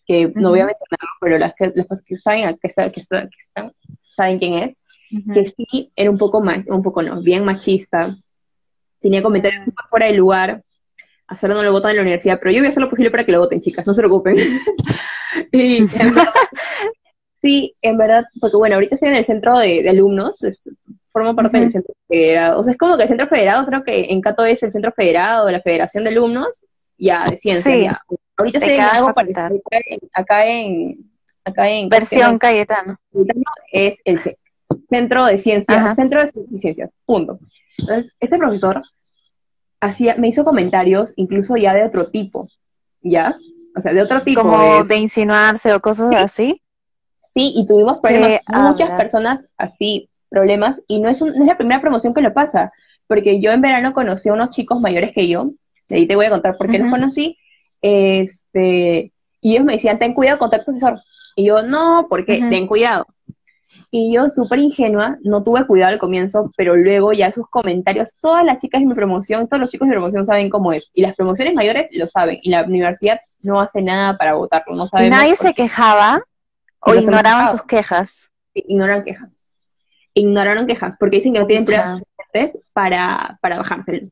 [0.06, 1.74] que no voy a mencionarlo, pero las que,
[2.06, 2.70] que saben, que,
[4.08, 4.78] saben quién es,
[5.34, 8.16] que sí era un poco más, un poco no, bien machista,
[9.00, 10.64] tenía comentarios fuera de lugar,
[11.28, 13.12] a solo no lo votan en la universidad, pero yo voy a hacer lo posible
[13.12, 14.38] para que lo voten, chicas, no se preocupen.
[15.52, 15.86] y
[17.44, 20.40] Sí, en verdad, porque bueno, ahorita estoy en el centro de, alumnos,
[21.12, 22.62] formo parte del centro federado.
[22.62, 24.94] O sea, es como que el centro federado, creo que en Cato es el centro
[24.94, 26.66] federado de la Federación de Alumnos,
[26.98, 28.02] ya, de ciencia.
[28.38, 29.62] Ahorita estoy en algo parecido
[30.14, 31.12] acá en,
[31.44, 31.90] acá en...
[31.90, 32.98] Versión Cayetano.
[33.74, 34.22] Es el
[34.94, 37.40] centro de ciencias, centro de ciencias, punto.
[37.80, 38.84] Entonces, este profesor
[39.82, 42.48] hacía, me hizo comentarios incluso ya de otro tipo,
[43.02, 43.36] ¿ya?
[43.76, 44.42] O sea, de otro tipo.
[44.42, 46.62] Como de, insinuarse o cosas así.
[47.34, 51.82] Sí, y tuvimos problemas, muchas personas así, problemas, y no es, no es la primera
[51.82, 52.72] promoción que lo pasa,
[53.08, 55.50] porque yo en verano conocí a unos chicos mayores que yo,
[55.90, 57.40] de ahí te voy a contar por qué los conocí,
[57.82, 61.00] este, y ellos me decían, ten cuidado con tal profesor,
[61.36, 63.08] y yo, no, porque ten cuidado.
[63.96, 68.44] Y yo, súper ingenua, no tuve cuidado al comienzo, pero luego ya sus comentarios, todas
[68.44, 70.90] las chicas de mi promoción, todos los chicos de mi promoción saben cómo es.
[70.96, 72.40] Y las promociones mayores lo saben.
[72.42, 74.74] Y la universidad no hace nada para votarlo.
[74.74, 76.24] No ¿Y nadie se quejaba?
[76.80, 78.32] ¿O ignoraban sus quejas?
[78.56, 79.30] ignoran quejas.
[80.16, 84.08] Ignoraron quejas, porque dicen que no tienen pruebas suficientes para, para bajárselo.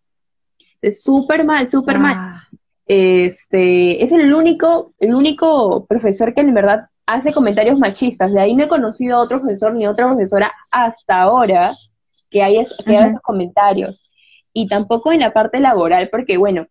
[0.84, 2.14] Es súper mal, súper mal.
[2.16, 2.48] Ah.
[2.86, 8.34] Este, es el único, el único profesor que en verdad hace comentarios machistas.
[8.34, 11.74] De ahí no he conocido a otro profesor ni otra profesora hasta ahora
[12.30, 14.10] que haya, que haya esos comentarios.
[14.54, 16.68] Y tampoco en la parte laboral, porque bueno,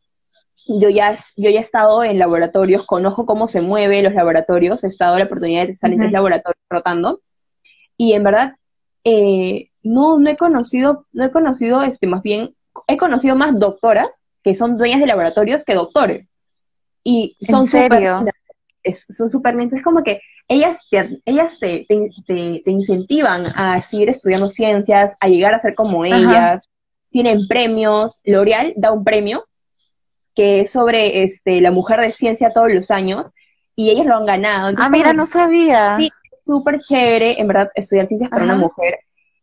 [0.66, 4.88] yo ya, yo ya he estado en laboratorios, conozco cómo se mueven los laboratorios, he
[4.88, 7.20] estado en la oportunidad de estar en tres laboratorios rotando,
[7.96, 8.55] y en verdad,
[9.05, 12.55] eh, no, no he conocido, no he conocido, este, más bien,
[12.87, 14.09] he conocido más doctoras
[14.42, 16.29] que son dueñas de laboratorios que doctores.
[17.03, 17.66] Y son
[18.85, 24.51] súper son súper Es como que ellas, te, ellas te, te, incentivan a seguir estudiando
[24.51, 26.69] ciencias, a llegar a ser como ellas,
[27.11, 29.45] tienen premios, L'Oreal da un premio
[30.35, 33.31] que es sobre este, la mujer de ciencia todos los años,
[33.74, 34.74] y ellas lo han ganado.
[34.78, 35.97] ah, mira, no sabía.
[35.99, 36.11] Sí,
[36.45, 38.99] súper chévere, en verdad, estudiar ciencias para una mujer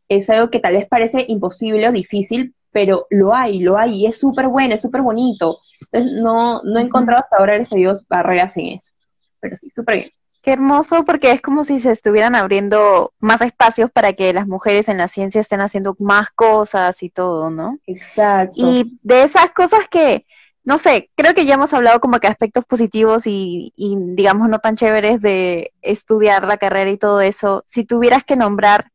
[0.10, 4.06] es algo que tal vez parece imposible o difícil, pero lo hay, lo hay, y
[4.06, 5.58] es súper bueno, es súper bonito.
[5.92, 8.92] Entonces, no, no he encontrado hasta ahora, gracias a Dios, barreras en eso.
[9.40, 10.12] Pero sí, súper bien.
[10.44, 14.88] Qué hermoso, porque es como si se estuvieran abriendo más espacios para que las mujeres
[14.88, 17.80] en la ciencia estén haciendo más cosas y todo, ¿no?
[17.86, 18.54] Exacto.
[18.56, 20.26] Y de esas cosas que,
[20.64, 24.78] no sé, creo que ya hemos hablado como que aspectos positivos y, digamos no tan
[24.78, 27.64] chéveres de estudiar la carrera y todo eso.
[27.66, 28.92] Si tuvieras que nombrar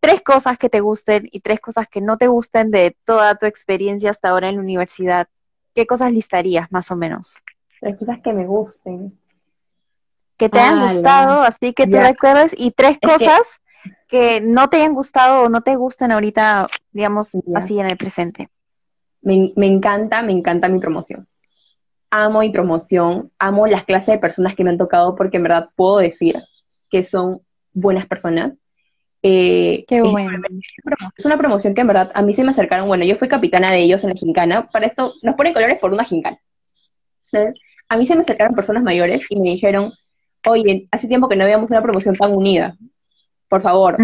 [0.00, 3.46] tres cosas que te gusten y tres cosas que no te gusten de toda tu
[3.46, 5.28] experiencia hasta ahora en la universidad,
[5.74, 7.34] ¿qué cosas listarías más o menos?
[7.80, 9.18] Las cosas que me gusten.
[10.36, 13.40] Que te hayan gustado, así que tú recuerdes, y tres cosas
[14.08, 14.40] que...
[14.40, 18.48] no te hayan gustado o no te gusten ahorita, digamos, así en el presente.
[19.20, 21.28] Me, me encanta, me encanta mi promoción.
[22.10, 25.70] Amo mi promoción, amo las clases de personas que me han tocado porque en verdad
[25.76, 26.36] puedo decir
[26.90, 27.40] que son
[27.72, 28.52] buenas personas.
[29.22, 30.30] Eh, Qué bueno.
[31.16, 32.88] Es una promoción que en verdad a mí se me acercaron.
[32.88, 34.66] Bueno, yo fui capitana de ellos en la gincana.
[34.68, 36.38] Para esto nos ponen colores por una gincana.
[37.88, 39.92] a mí se me acercaron personas mayores y me dijeron,
[40.48, 42.76] oye, hace tiempo que no veíamos una promoción tan unida.
[43.48, 43.96] Por favor,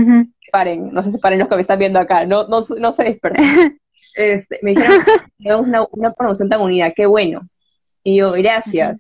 [0.45, 3.79] separen, no se separen los que me están viendo acá, no, no, no se dispersen.
[4.15, 4.99] este, me dijeron,
[5.39, 7.49] veamos una, una promoción tan unida, qué bueno.
[8.03, 8.99] Y yo, gracias.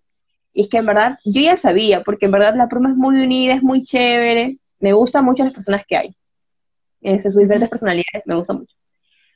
[0.52, 3.20] Y es que en verdad, yo ya sabía, porque en verdad la promo es muy
[3.22, 6.16] unida, es muy chévere, me gustan mucho las personas que hay.
[7.00, 8.74] En sus diferentes personalidades, me gusta mucho.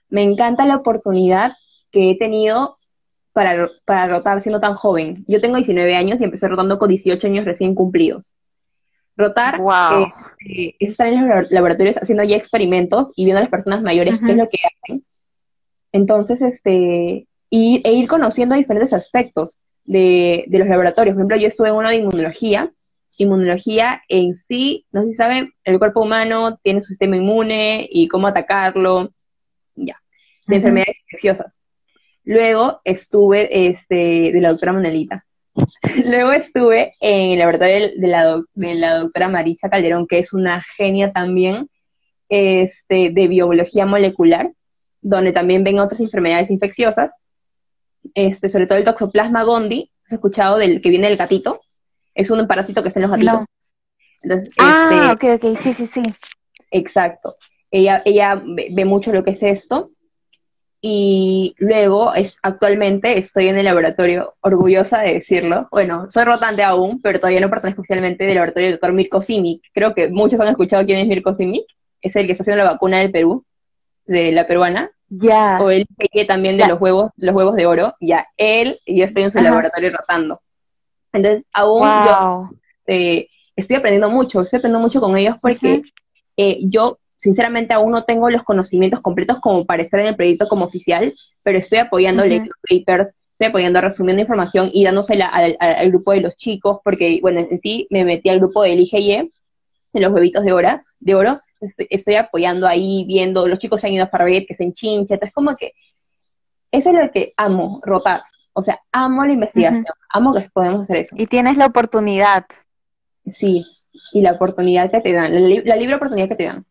[0.08, 1.52] Me encanta la oportunidad
[1.90, 2.76] que he tenido
[3.32, 5.24] para, para rotar siendo tan joven.
[5.26, 8.34] Yo tengo 19 años y empecé rotando con 18 años recién cumplidos.
[9.16, 10.06] Rotar wow.
[10.48, 14.20] Eh, es estar en los laboratorios haciendo ya experimentos y viendo a las personas mayores
[14.20, 15.04] qué es lo que hacen.
[15.92, 21.14] Entonces, este, y, e ir conociendo diferentes aspectos de, de, los laboratorios.
[21.14, 22.72] Por ejemplo, yo estuve en uno de inmunología.
[23.18, 28.08] Inmunología en sí, no sé si saben, el cuerpo humano tiene su sistema inmune y
[28.08, 29.10] cómo atacarlo,
[29.74, 30.00] ya,
[30.46, 31.61] de enfermedades infecciosas.
[32.24, 35.24] Luego estuve este, de la doctora Monelita.
[36.06, 40.62] Luego estuve en el laboratorio de la, de la doctora Marisa Calderón, que es una
[40.76, 41.68] genia también
[42.28, 44.50] este, de biología molecular,
[45.00, 47.10] donde también ven otras enfermedades infecciosas,
[48.14, 51.60] este, sobre todo el toxoplasma gondii, ¿has escuchado del que viene del gatito?
[52.14, 53.44] Es un parásito que está en los gatitos.
[54.58, 56.02] ah, este, ok, ok, sí, sí, sí.
[56.70, 57.36] Exacto.
[57.70, 59.90] Ella, ella ve mucho lo que es esto
[60.84, 65.68] y luego es, actualmente estoy en el laboratorio, orgullosa de decirlo.
[65.70, 69.62] Bueno, soy rotante aún, pero todavía no pertenezco oficialmente del laboratorio del doctor Mirko Simic.
[69.72, 71.64] Creo que muchos han escuchado quién es Mirko Simic.
[72.00, 73.44] Es el que está haciendo la vacuna del Perú,
[74.06, 74.90] de la peruana.
[75.08, 75.60] Ya.
[75.62, 77.94] O el que también de los huevos, los huevos de oro.
[78.00, 80.40] Ya, él y yo estoy en su laboratorio rotando.
[81.12, 82.50] Entonces, aún yo
[82.88, 85.82] eh, estoy aprendiendo mucho, estoy aprendiendo mucho con ellos porque
[86.36, 90.48] eh, yo sinceramente aún no tengo los conocimientos completos como para estar en el proyecto
[90.48, 91.14] como oficial,
[91.44, 96.36] pero estoy apoyando uh papers, estoy apoyando resumiendo información y dándosela al, grupo de los
[96.36, 99.30] chicos, porque, bueno, en sí me metí al grupo del IGE,
[99.92, 103.92] de los huevitos de, oro, de oro, estoy, apoyando ahí, viendo, los chicos se han
[103.92, 105.74] ido a ver que se enchincha, entonces como que
[106.72, 108.22] eso es lo que amo, rotar.
[108.52, 111.14] O sea, amo la investigación, amo que podemos hacer eso.
[111.16, 112.46] Y tienes la oportunidad.
[113.38, 113.64] Sí,
[114.12, 116.66] y la oportunidad que te dan, la libre oportunidad que te dan.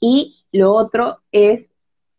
[0.00, 1.66] Y lo otro es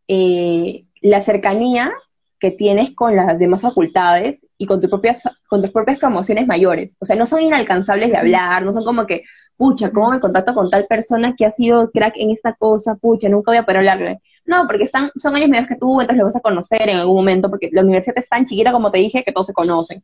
[0.08, 1.92] eh, la cercanía
[2.40, 6.98] que tienes con las demás facultades y con, tus propias, con tus propias promociones mayores.
[7.00, 9.24] O sea, no son inalcanzables de hablar, no son como que,
[9.56, 12.96] pucha, ¿cómo me contacto con tal persona que ha sido crack en esta cosa?
[12.96, 14.20] Pucha, nunca voy a poder hablarle.
[14.46, 17.18] No, porque están, son años mayores que tú, entonces los vas a conocer en algún
[17.18, 20.02] momento, porque la universidad es tan chiquita como te dije que todos se conocen.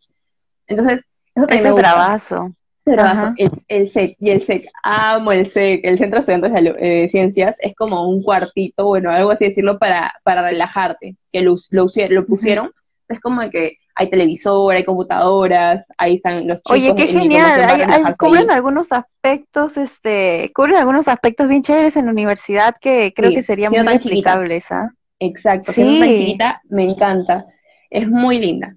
[0.68, 1.02] Entonces,
[1.34, 2.54] eso es un
[2.92, 7.10] trabajo el, el, SEC, y el SEC, amo el SEC, el Centro de Estudiantes de
[7.12, 11.88] Ciencias, es como un cuartito, bueno, algo así decirlo, para, para relajarte, que lo, lo,
[12.10, 12.72] lo pusieron,
[13.08, 16.72] es como que hay televisor, hay computadoras, ahí están los chicos.
[16.74, 22.12] Oye, qué genial, hay, cubren algunos aspectos, este, cubren algunos aspectos bien chéveres en la
[22.12, 24.92] universidad que creo que serían muy aplicables, ¿ah?
[25.20, 26.00] Exacto, sí.
[26.00, 27.46] tan chiquita, me encanta,
[27.90, 28.76] es muy linda.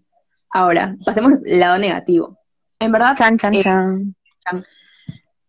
[0.50, 2.35] Ahora, pasemos al lado negativo
[2.78, 4.14] en verdad, chan, chan, eh, chan.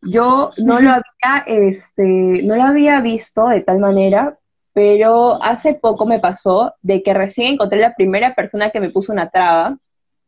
[0.02, 0.92] yo no lo
[1.24, 4.38] había, este, no lo había visto de tal manera,
[4.74, 9.12] pero hace poco me pasó de que recién encontré la primera persona que me puso
[9.12, 9.78] una traba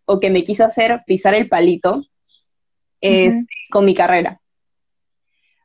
[0.06, 2.04] o que me quiso hacer pisar el palito
[3.70, 4.42] con mi carrera.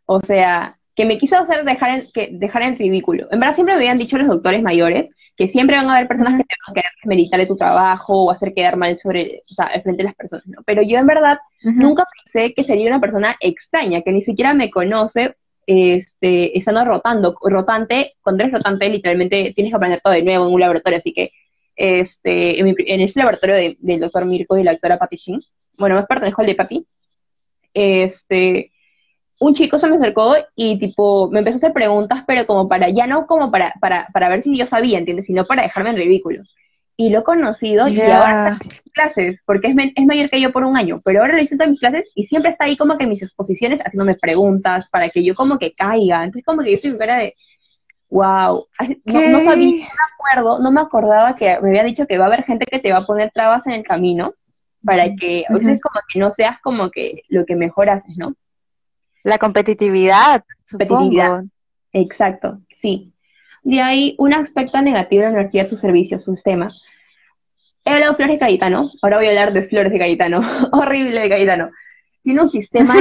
[0.06, 3.26] O sea, que me quiso hacer dejar en, que, dejar en ridículo.
[3.30, 6.36] En verdad siempre me habían dicho los doctores mayores que siempre van a haber personas
[6.36, 9.54] que te van a querer meditar de tu trabajo o hacer quedar mal sobre, o
[9.54, 10.62] sea, frente de las personas, ¿no?
[10.64, 14.70] Pero yo en verdad nunca pensé que sería una persona extraña, que ni siquiera me
[14.70, 15.34] conoce,
[15.66, 17.36] este, estando rotando.
[17.42, 21.12] Rotante, cuando eres rotante, literalmente tienes que aprender todo de nuevo en un laboratorio, así
[21.12, 21.32] que
[21.74, 25.40] este, en, en ese laboratorio del doctor Mirko y la doctora Patty Shin,
[25.78, 26.86] bueno, más pertenezco al de Patty,
[27.72, 28.70] este,
[29.44, 32.88] un chico se me acercó y tipo me empezó a hacer preguntas, pero como para,
[32.88, 35.26] ya no como para, para, para ver si yo sabía, ¿entiendes?
[35.26, 36.42] Sino para dejarme en ridículo.
[36.96, 40.50] Y lo he conocido y ahora está en clases, porque es, es, mayor que yo
[40.50, 42.96] por un año, pero ahora lo hice en mis clases y siempre está ahí como
[42.96, 46.24] que en mis exposiciones haciéndome preguntas para que yo como que caiga.
[46.24, 47.34] Entonces como que yo en cara de,
[48.08, 48.66] wow,
[49.04, 52.24] no, no sabía, no me acuerdo, no me acordaba que me había dicho que va
[52.24, 54.32] a haber gente que te va a poner trabas en el camino
[54.82, 58.34] para que a veces como que no seas como que lo que mejor haces, ¿no?
[59.24, 61.26] La competitividad, competitividad.
[61.26, 61.50] Supongo.
[61.92, 63.12] Exacto, sí.
[63.62, 66.82] De ahí, un aspecto negativo de la universidad, sus servicios, sus temas.
[67.84, 70.40] He hablado de Flores de Cayetano, ahora voy a hablar de Flores de Cayetano,
[70.72, 71.70] horrible de Cayetano.
[72.22, 72.94] Tiene un sistema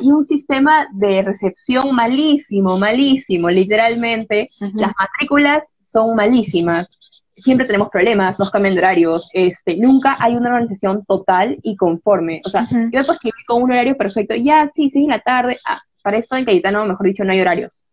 [0.00, 4.48] y un sistema de recepción malísimo, malísimo, literalmente.
[4.58, 6.88] Las matrículas son malísimas.
[7.36, 12.42] Siempre tenemos problemas, nos cambian de horarios, este, nunca hay una organización total y conforme.
[12.44, 15.20] O sea, yo me puedo escribir con un horario perfecto, ya, sí, sí, en la
[15.20, 15.58] tarde.
[15.66, 17.84] Ah, para esto en Cayetano, mejor dicho, no hay horarios.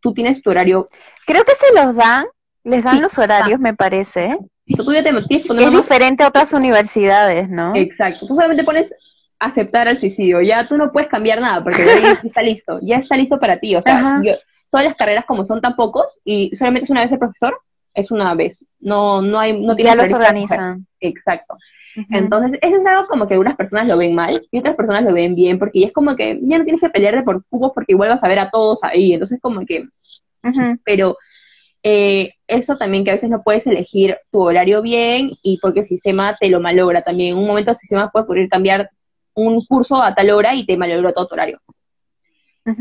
[0.00, 0.88] Tú tienes tu horario.
[1.26, 2.26] Creo que se los dan,
[2.62, 4.36] les dan los horarios, me parece.
[4.76, 7.74] tú ya te es diferente a otras universidades, ¿no?
[7.74, 8.26] Exacto.
[8.26, 8.90] Tú solamente pones
[9.38, 10.40] aceptar el suicidio.
[10.40, 12.78] Ya tú no puedes cambiar nada porque ya está listo.
[12.82, 13.76] Ya está listo para ti.
[13.76, 14.20] O sea,
[14.70, 17.58] todas las carreras como son tan pocos y solamente es una vez el profesor,
[17.94, 18.64] es una vez.
[18.80, 20.86] No, no hay, no Ya los organizan.
[21.00, 21.56] Exacto.
[22.10, 25.12] Entonces, eso es algo como que unas personas lo ven mal y otras personas lo
[25.12, 27.92] ven bien, porque ya es como que ya no tienes que pelearte por cubos porque
[27.92, 29.12] igual vas a ver a todos ahí.
[29.12, 29.86] Entonces, como que.
[30.84, 31.16] Pero
[31.82, 35.86] eh, eso también que a veces no puedes elegir tu horario bien y porque el
[35.86, 37.30] sistema te lo malogra también.
[37.30, 38.90] En un momento el sistema puede ocurrir cambiar
[39.34, 41.60] un curso a tal hora y te malogró todo tu horario.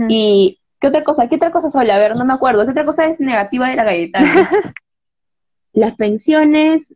[0.08, 1.28] Y, ¿qué otra cosa?
[1.28, 1.96] ¿Qué otra cosa sola?
[1.96, 2.64] A ver, no me acuerdo.
[2.64, 4.20] ¿Qué otra cosa es negativa de la galleta?
[5.74, 6.94] las pensiones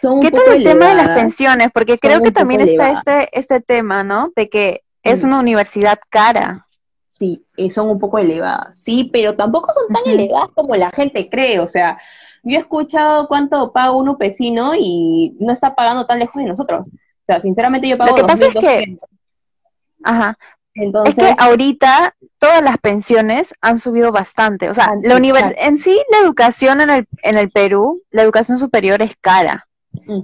[0.00, 1.68] son un ¿Qué tal el tema de las pensiones?
[1.72, 4.32] Porque creo que también está este, este tema, ¿no?
[4.36, 6.66] De que es una universidad cara.
[7.08, 11.60] Sí, son un poco elevadas, sí, pero tampoco son tan elevadas como la gente cree,
[11.60, 11.98] o sea,
[12.42, 16.88] yo he escuchado cuánto paga un upecino y no está pagando tan lejos de nosotros.
[16.88, 18.98] O sea, sinceramente yo pago Lo que pasa es que,
[20.02, 20.36] ajá,
[20.74, 24.70] Entonces, es que ahorita todas las pensiones han subido bastante.
[24.70, 28.58] O sea, la univers en sí, la educación en el, en el Perú, la educación
[28.58, 29.68] superior es cara.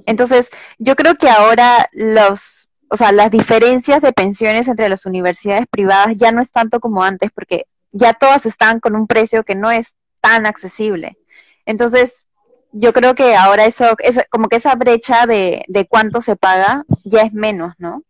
[0.07, 5.67] Entonces, yo creo que ahora los, o sea, las diferencias de pensiones entre las universidades
[5.71, 9.55] privadas ya no es tanto como antes, porque ya todas están con un precio que
[9.55, 11.19] no es tan accesible.
[11.67, 12.27] Entonces,
[12.73, 16.85] yo creo que ahora eso, es como que esa brecha de, de cuánto se paga
[17.05, 18.03] ya es menos, ¿no?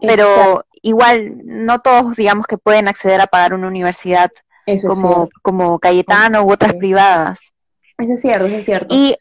[0.00, 4.30] Pero igual no todos digamos que pueden acceder a pagar una universidad
[4.86, 7.40] como, como Cayetano u otras privadas.
[7.96, 8.86] Eso es cierto, eso es cierto.
[8.90, 9.16] Y,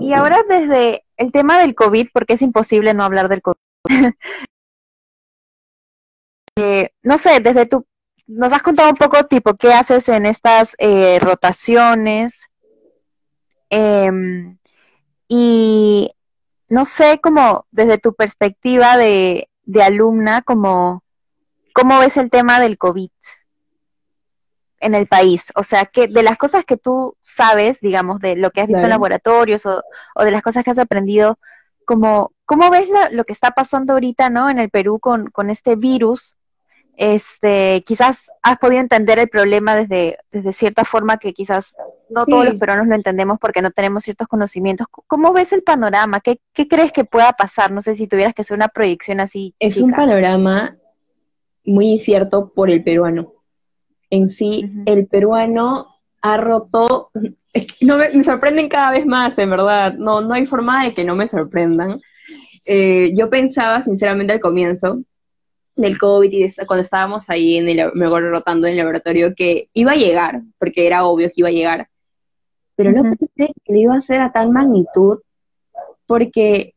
[0.00, 3.58] y ahora desde el tema del COVID, porque es imposible no hablar del COVID.
[6.56, 7.84] eh, no sé, desde tu,
[8.26, 12.48] nos has contado un poco tipo qué haces en estas eh, rotaciones,
[13.74, 14.58] Em,
[15.28, 16.12] y
[16.68, 19.48] no sé, como desde tu perspectiva de,
[19.82, 21.02] alumna, como,
[21.74, 23.10] ¿cómo ves el tema del COVID
[24.80, 25.52] en el país?
[25.54, 28.82] O sea, que de las cosas que tú sabes, digamos, de lo que has visto
[28.82, 29.82] en laboratorios o,
[30.22, 31.38] de las cosas que has aprendido,
[31.84, 34.50] como, ¿cómo ves lo que está pasando ahorita, ¿no?
[34.50, 36.36] En el Perú con, con este virus
[37.04, 41.74] este, quizás has podido entender el problema desde, desde cierta forma que quizás
[42.08, 44.86] no todos los peruanos lo entendemos porque no tenemos ciertos conocimientos.
[45.08, 46.20] ¿Cómo ves el panorama?
[46.20, 46.38] ¿Qué,
[46.68, 47.72] crees que pueda pasar?
[47.72, 49.52] No sé si tuvieras que hacer una proyección así.
[49.58, 50.76] Es un panorama
[51.64, 53.32] muy incierto por el peruano.
[54.08, 55.88] En sí, el peruano
[56.20, 57.10] ha roto,
[57.80, 61.16] no me, sorprenden cada vez más, en verdad, no, no hay forma de que no
[61.16, 61.98] me sorprendan.
[62.64, 65.00] Eh, yo pensaba, sinceramente, al comienzo,
[65.74, 69.92] del COVID y cuando estábamos ahí en el, me rotando en el laboratorio que iba
[69.92, 71.88] a llegar, porque era obvio que iba a llegar,
[72.76, 75.20] pero no pensé que lo iba a hacer a tal magnitud,
[76.06, 76.74] porque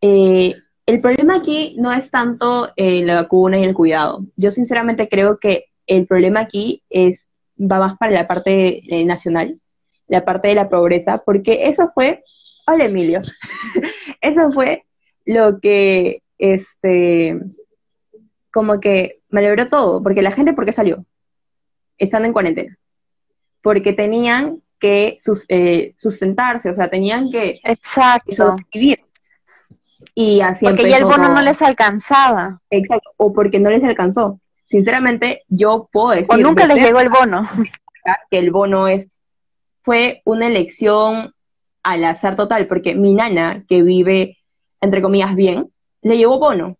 [0.00, 0.54] eh,
[0.86, 4.24] el problema aquí no es tanto eh, la vacuna y el cuidado.
[4.36, 7.26] Yo sinceramente creo que el problema aquí es
[7.58, 9.60] va más para la parte eh, nacional,
[10.08, 12.22] la parte de la pobreza, porque eso fue,
[12.66, 13.20] hola Emilio,
[14.20, 14.84] eso fue
[15.24, 17.40] lo que este
[18.56, 21.04] como que malogró todo, porque la gente, ¿por qué salió?
[21.98, 22.78] Estando en cuarentena.
[23.60, 28.56] Porque tenían que eh, sustentarse, o sea, tenían que Exacto.
[28.72, 29.00] vivir.
[30.14, 32.62] Y así Porque ya el bono no les alcanzaba.
[32.70, 34.40] Exacto, o porque no les alcanzó.
[34.64, 36.30] Sinceramente, yo puedo decir...
[36.30, 37.46] O nunca les llegó el bono.
[38.30, 39.20] Que el bono es
[39.82, 41.34] fue una elección
[41.82, 44.38] al azar total, porque mi nana, que vive,
[44.80, 45.68] entre comillas, bien,
[46.00, 46.78] le llevó bono.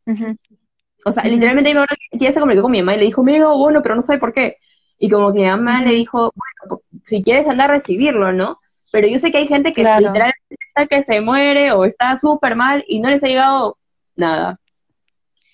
[1.07, 3.41] O sea, literalmente mi mamá ya se comunicó con mi mamá y le dijo, me
[3.45, 4.57] bueno, pero no sabe por qué.
[4.99, 8.59] Y como que mi mamá le dijo, bueno, si quieres andar a recibirlo, ¿no?
[8.91, 12.57] Pero yo sé que hay gente que literalmente está que se muere o está súper
[12.57, 13.79] mal y no les ha llegado
[14.17, 14.59] nada.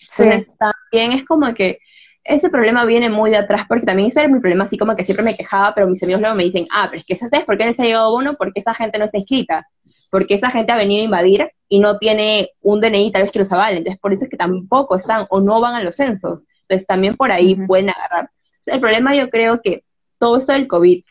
[0.09, 0.23] Sí.
[0.23, 1.81] Entonces también es como que
[2.25, 5.05] ese problema viene muy de atrás, porque también ese era mi problema, así como que
[5.05, 7.59] siempre me quejaba, pero mis amigos luego me dicen, ah, pero es que ¿sabes por
[7.59, 8.37] qué les ha llegado bono?
[8.39, 9.67] Porque esa gente no está inscrita.
[10.13, 13.39] Porque esa gente ha venido a invadir y no tiene un DNI tal vez que
[13.39, 16.45] los avale, entonces por eso es que tampoco están o no van a los censos,
[16.61, 18.29] entonces también por ahí pueden agarrar.
[18.67, 19.85] el problema yo creo que
[20.19, 21.03] todo esto del COVID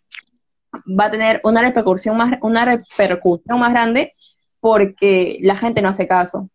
[1.00, 4.12] va a tener una repercusión más, una repercusión más grande
[4.60, 6.52] porque la gente no hace caso.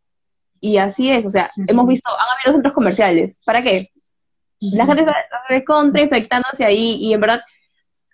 [0.61, 3.41] Y así es, o sea, hemos visto, han habido centros comerciales.
[3.45, 3.89] ¿Para qué?
[4.61, 7.43] La gente está contra infectándose ahí y en verdad,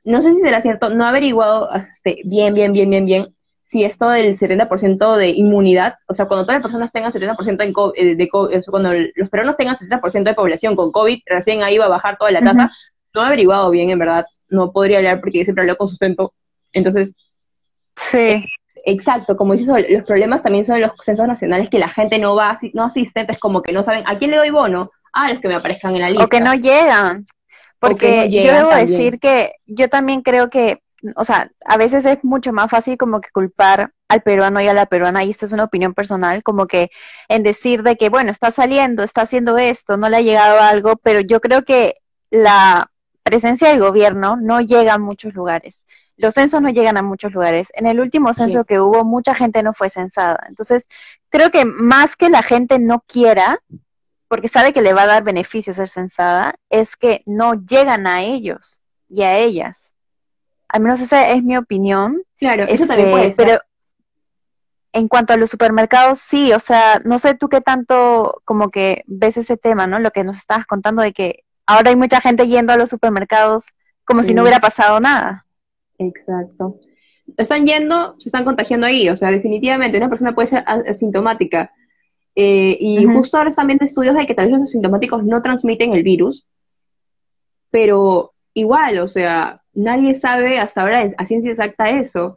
[0.04, 3.34] no sé si será cierto, no he averiguado este, bien, bien, bien, bien, bien
[3.72, 7.72] si esto del 70% de inmunidad, o sea, cuando todas las personas tengan 70% en
[7.72, 11.78] COVID, eh, de COVID, cuando los peruanos tengan 70% de población con COVID, recién ahí
[11.78, 12.70] va a bajar toda la tasa.
[13.14, 16.34] No he averiguado bien, en verdad, no podría hablar porque yo siempre hablo con sustento.
[16.74, 17.14] Entonces,
[17.96, 18.44] sí.
[18.84, 22.58] Exacto, como dices, los problemas también son los censos nacionales que la gente no va,
[22.74, 25.48] no asiste, es como que no saben a quién le doy bono, a los que
[25.48, 26.24] me aparezcan en la lista.
[26.26, 27.26] O que no llegan.
[27.78, 30.81] Porque yo debo decir que yo también creo que,
[31.16, 34.74] o sea, a veces es mucho más fácil como que culpar al peruano y a
[34.74, 36.90] la peruana, y esto es una opinión personal, como que
[37.28, 40.96] en decir de que, bueno, está saliendo, está haciendo esto, no le ha llegado algo,
[40.96, 41.96] pero yo creo que
[42.30, 42.90] la
[43.22, 45.86] presencia del gobierno no llega a muchos lugares
[46.22, 47.68] los censos no llegan a muchos lugares.
[47.74, 50.44] En el último censo que hubo, mucha gente no fue censada.
[50.48, 50.88] Entonces,
[51.30, 53.58] creo que más que la gente no quiera,
[54.28, 58.22] porque sabe que le va a dar beneficio ser censada, es que no llegan a
[58.22, 59.91] ellos y a ellas.
[60.72, 62.22] Al menos esa es mi opinión.
[62.38, 63.60] Claro, eso también puede este, Pero
[64.94, 69.04] en cuanto a los supermercados, sí, o sea, no sé tú qué tanto como que
[69.06, 69.98] ves ese tema, ¿no?
[69.98, 73.66] Lo que nos estabas contando de que ahora hay mucha gente yendo a los supermercados
[74.04, 75.46] como si no hubiera pasado nada.
[75.98, 76.80] Exacto.
[77.36, 81.70] Están yendo, se están contagiando ahí, o sea, definitivamente una persona puede ser asintomática.
[82.34, 85.92] Eh, y justo ahora están viendo estudios de que tal vez los asintomáticos no transmiten
[85.92, 86.46] el virus,
[87.70, 92.36] pero igual, o sea, nadie sabe hasta ahora a ciencia exacta eso.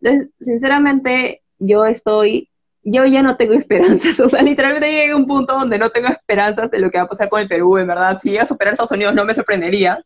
[0.00, 2.50] Entonces, sinceramente, yo estoy,
[2.82, 6.08] yo ya no tengo esperanzas, o sea, literalmente llegué a un punto donde no tengo
[6.08, 8.46] esperanzas de lo que va a pasar con el Perú, en verdad, si llega a
[8.46, 10.04] superar a Estados Unidos no me sorprendería.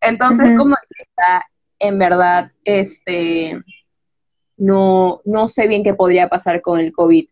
[0.00, 1.44] Entonces, como está
[1.78, 3.60] en verdad, este,
[4.56, 7.26] no, no sé bien qué podría pasar con el COVID.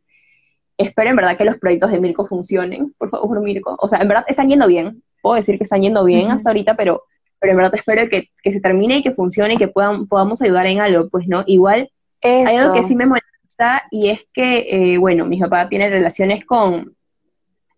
[0.76, 3.76] Espero en verdad que los proyectos de Mirko funcionen, por favor, Mirko.
[3.80, 5.02] O sea, en verdad están yendo bien.
[5.20, 7.04] Puedo decir que están yendo bien hasta ahorita, pero,
[7.40, 10.66] pero en verdad espero que, se termine y que funcione y que puedan, podamos ayudar
[10.66, 11.44] en algo, pues, ¿no?
[11.46, 11.90] Igual,
[12.22, 16.44] hay algo que sí me molesta y es que, eh, bueno, mi papá tiene relaciones
[16.44, 16.94] con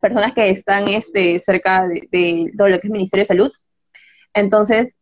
[0.01, 3.53] personas que están este, cerca de, de todo lo que es Ministerio de Salud.
[4.33, 4.97] Entonces,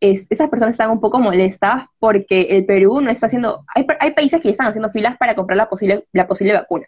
[0.00, 4.40] esas personas están un poco molestas porque el Perú no está haciendo, hay, hay, países
[4.40, 6.86] que están haciendo filas para comprar la posible, la posible vacuna.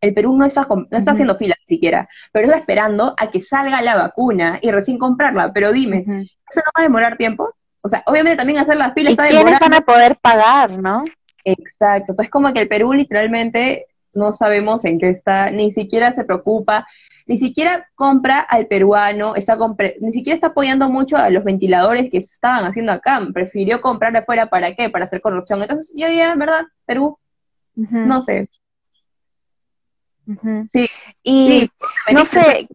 [0.00, 3.82] El Perú no está, no está haciendo filas siquiera, pero está esperando a que salga
[3.82, 5.52] la vacuna y recién comprarla.
[5.52, 7.54] Pero dime, ¿eso no va a demorar tiempo?
[7.82, 11.04] O sea, obviamente también hacer las filas ¿Y quiénes van a poder pagar, no?
[11.44, 16.24] Exacto, pues como que el Perú literalmente no sabemos en qué está, ni siquiera se
[16.24, 16.86] preocupa,
[17.26, 19.56] ni siquiera compra al peruano, está
[20.00, 24.18] ni siquiera está apoyando mucho a los ventiladores que estaban haciendo acá, prefirió comprar de
[24.18, 25.62] afuera para qué, para hacer corrupción.
[25.62, 26.64] Entonces, ya, ya, ¿verdad?
[26.86, 27.18] Perú,
[27.74, 28.48] no sé.
[30.72, 30.90] Sí.
[31.22, 31.70] Y
[32.12, 32.68] no sé,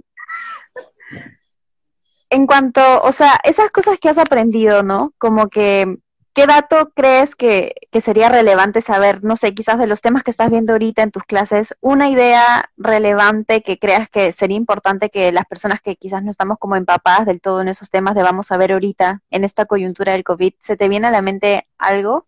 [2.29, 5.13] en cuanto, o sea, esas cosas que has aprendido, ¿no?
[5.17, 5.97] Como que
[6.35, 9.23] ¿Qué dato crees que, sería relevante saber?
[9.23, 12.69] No sé, quizás de los temas que estás viendo ahorita en tus clases, una idea
[12.75, 17.25] relevante que creas que sería importante que las personas que quizás no estamos como empapadas
[17.25, 20.55] del todo en esos temas debamos saber ahorita en esta coyuntura del COVID.
[20.59, 22.27] ¿Se te viene a la mente algo?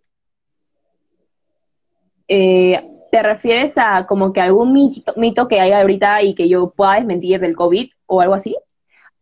[2.30, 6.70] Eh, ¿Te refieres a como que algún mito, mito que hay ahorita y que yo
[6.72, 8.56] pueda desmentir del COVID o algo así?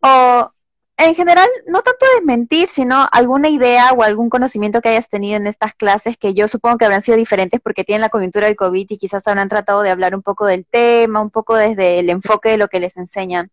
[0.00, 0.50] O
[0.98, 5.46] en general, no tanto desmentir, sino alguna idea o algún conocimiento que hayas tenido en
[5.46, 8.86] estas clases que yo supongo que habrán sido diferentes porque tienen la coyuntura del COVID
[8.88, 12.48] y quizás habrán tratado de hablar un poco del tema, un poco desde el enfoque
[12.50, 13.50] de lo que les enseñan.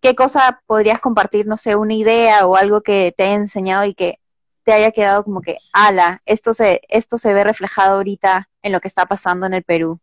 [0.00, 3.94] ¿Qué cosa podrías compartir, no sé, una idea o algo que te haya enseñado y
[3.94, 4.20] que
[4.62, 8.80] te haya quedado como que, ala, esto se, esto se ve reflejado ahorita en lo
[8.80, 10.00] que está pasando en el Perú?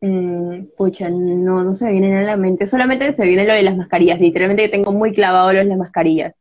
[0.00, 2.66] Mm, pucha, no, no se me viene a la mente.
[2.66, 4.20] Solamente se viene lo de las mascarillas.
[4.20, 6.34] Literalmente tengo muy clavado lo de las mascarillas.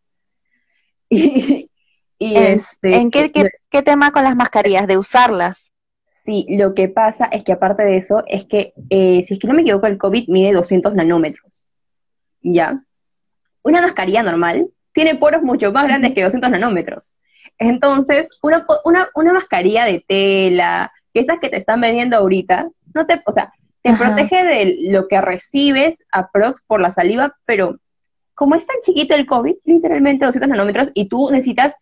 [2.24, 3.32] Y, ¿En, este, ¿en qué,
[3.72, 4.86] qué, tema con las mascarillas?
[4.86, 5.72] ¿De usarlas?
[6.24, 9.48] Sí, lo que pasa es que aparte de eso, es que, eh, si es que
[9.48, 11.66] no me equivoco, el COVID mide 200 nanómetros.
[12.44, 12.84] ¿Ya?
[13.64, 17.16] Una mascarilla normal tiene poros mucho más grandes que 200 nanómetros.
[17.62, 23.06] Entonces, una, una, una mascarilla de tela, que esas que te están vendiendo ahorita, no
[23.06, 23.54] te, o sea,
[23.84, 27.78] te protege de lo que recibes aprox por la saliva, pero
[28.34, 31.76] como es tan chiquito el COVID, literalmente 200 nanómetros, y tú necesitas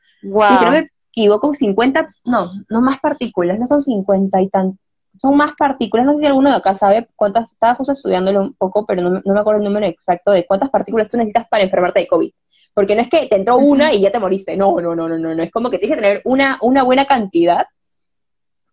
[1.11, 4.77] equivoco, 50, no, no más partículas, no son 50 y tan,
[5.17, 8.53] son más partículas, no sé si alguno de acá sabe cuántas, estaba justo estudiándolo un
[8.53, 12.01] poco, pero no, me acuerdo el número exacto de cuántas partículas tú necesitas para enfermarte
[12.01, 12.31] de COVID.
[12.73, 15.17] Porque no es que te entró una y ya te moriste, no, no, no, no,
[15.17, 17.65] no, no, es como que tienes que tener una, una buena cantidad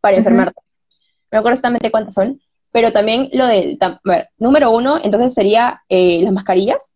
[0.00, 0.60] para enfermarte.
[0.60, 2.40] No me acuerdo exactamente cuántas son,
[2.70, 6.92] pero también lo del, a ver, número uno, entonces sería eh, las mascarillas,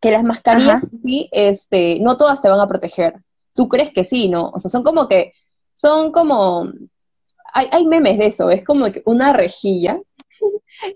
[0.00, 3.14] que las mascarillas, sí, este, no todas te van a proteger.
[3.54, 4.50] Tú crees que sí, ¿no?
[4.50, 5.32] O sea, son como que,
[5.74, 6.70] son como,
[7.52, 9.98] hay, hay memes de eso, es como que una rejilla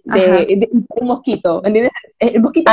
[0.05, 1.93] de, un mosquito, ¿entiendes?
[2.19, 2.71] El mosquito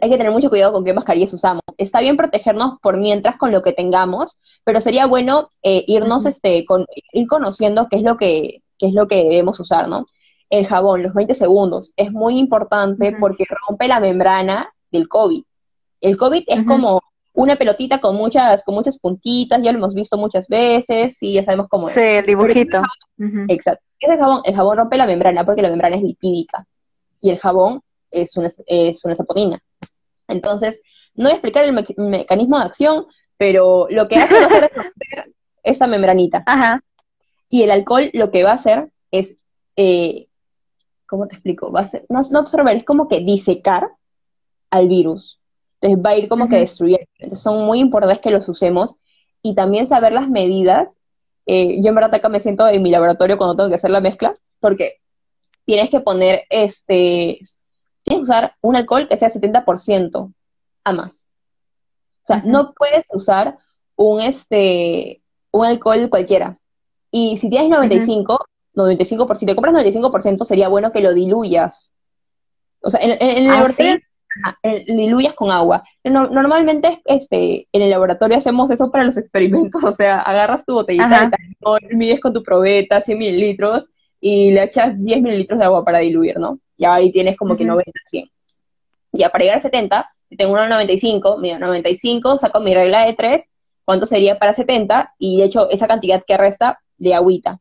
[0.00, 1.62] hay que tener mucho cuidado con qué mascarillas usamos.
[1.76, 6.64] Está bien protegernos por mientras con lo que tengamos, pero sería bueno eh, irnos, este,
[6.64, 10.06] con, ir conociendo qué es lo que, qué es lo que debemos usar, ¿no?
[10.50, 15.42] El jabón, los 20 segundos, es muy importante porque rompe la membrana del COVID.
[16.00, 17.02] El COVID es como
[17.34, 21.44] una pelotita con muchas, con muchas puntitas, ya lo hemos visto muchas veces y ya
[21.44, 21.94] sabemos cómo es.
[21.94, 22.82] Sí, el dibujito.
[23.48, 23.84] Exacto.
[23.98, 24.40] ¿Qué es el jabón?
[24.44, 26.66] El jabón rompe la membrana porque la membrana es lipídica
[27.20, 27.80] y el jabón
[28.10, 29.60] es una, es una saponina.
[30.28, 30.80] Entonces,
[31.14, 33.06] no voy a explicar el mecanismo de acción,
[33.36, 36.42] pero lo que hace es romper esa membranita.
[36.46, 36.82] Ajá.
[37.48, 39.36] Y el alcohol lo que va a hacer es,
[39.76, 40.28] eh,
[41.06, 41.72] ¿cómo te explico?
[41.72, 43.88] Va a ser, no, no absorber, es como que disecar
[44.70, 45.40] al virus.
[45.80, 47.06] Entonces va a ir como que destruyendo.
[47.18, 48.96] Entonces son muy importantes que los usemos
[49.42, 50.98] y también saber las medidas.
[51.46, 54.00] Eh, yo en verdad acá me siento en mi laboratorio cuando tengo que hacer la
[54.00, 54.96] mezcla, porque
[55.64, 57.38] tienes que poner este,
[58.08, 60.32] tienes que usar un alcohol que sea 70%
[60.84, 61.12] a más.
[61.12, 63.58] O sea, no puedes usar
[63.96, 66.58] un este un alcohol cualquiera.
[67.10, 68.38] Y si tienes 95,
[68.74, 71.92] 95%, si te compras 95%, sería bueno que lo diluyas.
[72.80, 73.98] O sea, en, el ¿Ah, laboratorio
[74.86, 75.84] diluyas con agua.
[76.04, 81.30] normalmente este, en el laboratorio hacemos eso para los experimentos, o sea, agarras tu botellita
[81.30, 83.86] de mides con tu probeta 100 mililitros
[84.20, 86.58] y le echas 10 mililitros de agua para diluir, ¿no?
[86.76, 88.30] Ya ahí tienes como que 90, 100.
[89.12, 93.14] Ya para llegar a 70, si tengo una 95, mira, 95, saco mi regla de
[93.14, 93.42] 3,
[93.84, 95.14] ¿cuánto sería para 70?
[95.18, 97.60] Y de hecho esa cantidad que resta de agüita.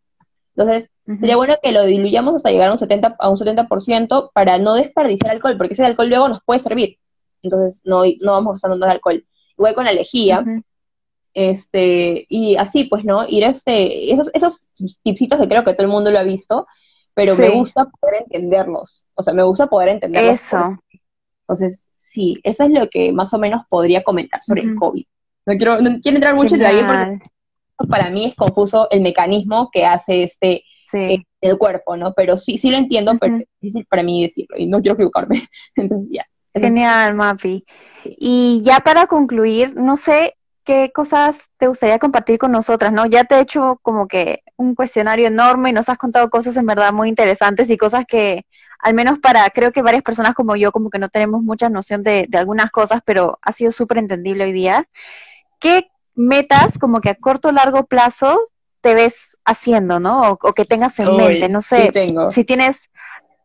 [0.56, 0.90] Entonces,
[1.20, 4.76] Sería bueno que lo diluyamos hasta llegar a un 70%, a un 70% para no
[4.76, 6.98] desperdiciar alcohol, porque ese alcohol luego nos puede servir.
[7.42, 9.24] Entonces, no, no vamos usando tanto alcohol.
[9.58, 10.44] Igual con la lejía.
[11.40, 13.24] Este, y así, pues, ¿no?
[13.30, 14.68] Ir este, esos, esos
[15.04, 16.66] tipsitos que creo que todo el mundo lo ha visto,
[17.14, 19.06] pero me gusta poder entenderlos.
[19.14, 20.34] O sea, me gusta poder entenderlos.
[20.34, 20.80] Eso.
[21.42, 25.06] Entonces, sí, eso es lo que más o menos podría comentar sobre el COVID.
[25.46, 29.70] No quiero, no quiero entrar mucho en detalle porque para mí es confuso el mecanismo
[29.72, 31.24] que hace este sí.
[31.40, 32.14] el cuerpo, ¿no?
[32.16, 35.48] Pero sí, sí lo entiendo, pero es difícil para mí decirlo y no quiero equivocarme.
[35.76, 36.26] Entonces, ya.
[36.56, 37.64] Genial, Mapi.
[38.04, 40.34] Y ya para concluir, no sé
[40.68, 43.06] qué cosas te gustaría compartir con nosotras, ¿no?
[43.06, 46.66] Ya te he hecho como que un cuestionario enorme y nos has contado cosas en
[46.66, 48.46] verdad muy interesantes y cosas que,
[48.80, 52.04] al menos para, creo que varias personas como yo, como que no tenemos mucha noción
[52.04, 54.90] de, de algunas cosas, pero ha sido súper entendible hoy día.
[55.58, 58.38] ¿Qué metas como que a corto o largo plazo
[58.82, 60.32] te ves haciendo, ¿no?
[60.32, 61.92] O, que tengas en mente, no sé,
[62.32, 62.90] si tienes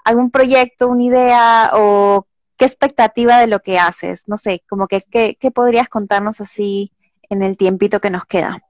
[0.05, 5.03] algún proyecto, una idea o qué expectativa de lo que haces, no sé, como que
[5.03, 6.91] qué, podrías contarnos así
[7.33, 8.63] en el tiempito que nos queda.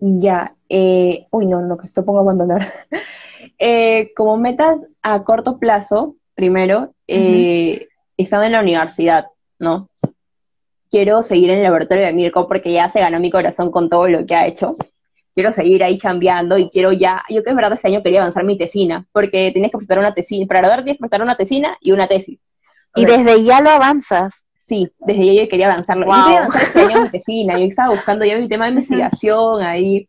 [0.00, 2.72] Ya, eh, uy, no, no, que esto pongo a abandonar.
[3.58, 9.26] eh, como metas a corto plazo, primero, eh, estando en la universidad,
[9.58, 9.88] ¿no?
[10.90, 14.08] Quiero seguir en el laboratorio de Mirko porque ya se ganó mi corazón con todo
[14.08, 14.76] lo que ha hecho
[15.38, 18.42] quiero seguir ahí chambeando y quiero ya, yo que es verdad este año quería avanzar
[18.42, 21.78] mi tesina, porque tienes que presentar una tesina, para graduar tienes que presentar una tesina
[21.80, 22.40] y una tesis.
[22.96, 24.42] y desde ya lo avanzas.
[24.68, 26.06] Sí, desde ya yo quería avanzarlo.
[26.06, 29.62] Yo quería avanzar este año mi tesina, yo estaba buscando ya mi tema de investigación
[29.62, 30.08] ahí,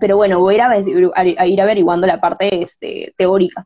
[0.00, 3.64] pero bueno, voy a ir, a, ir averiguando la parte este, teórica.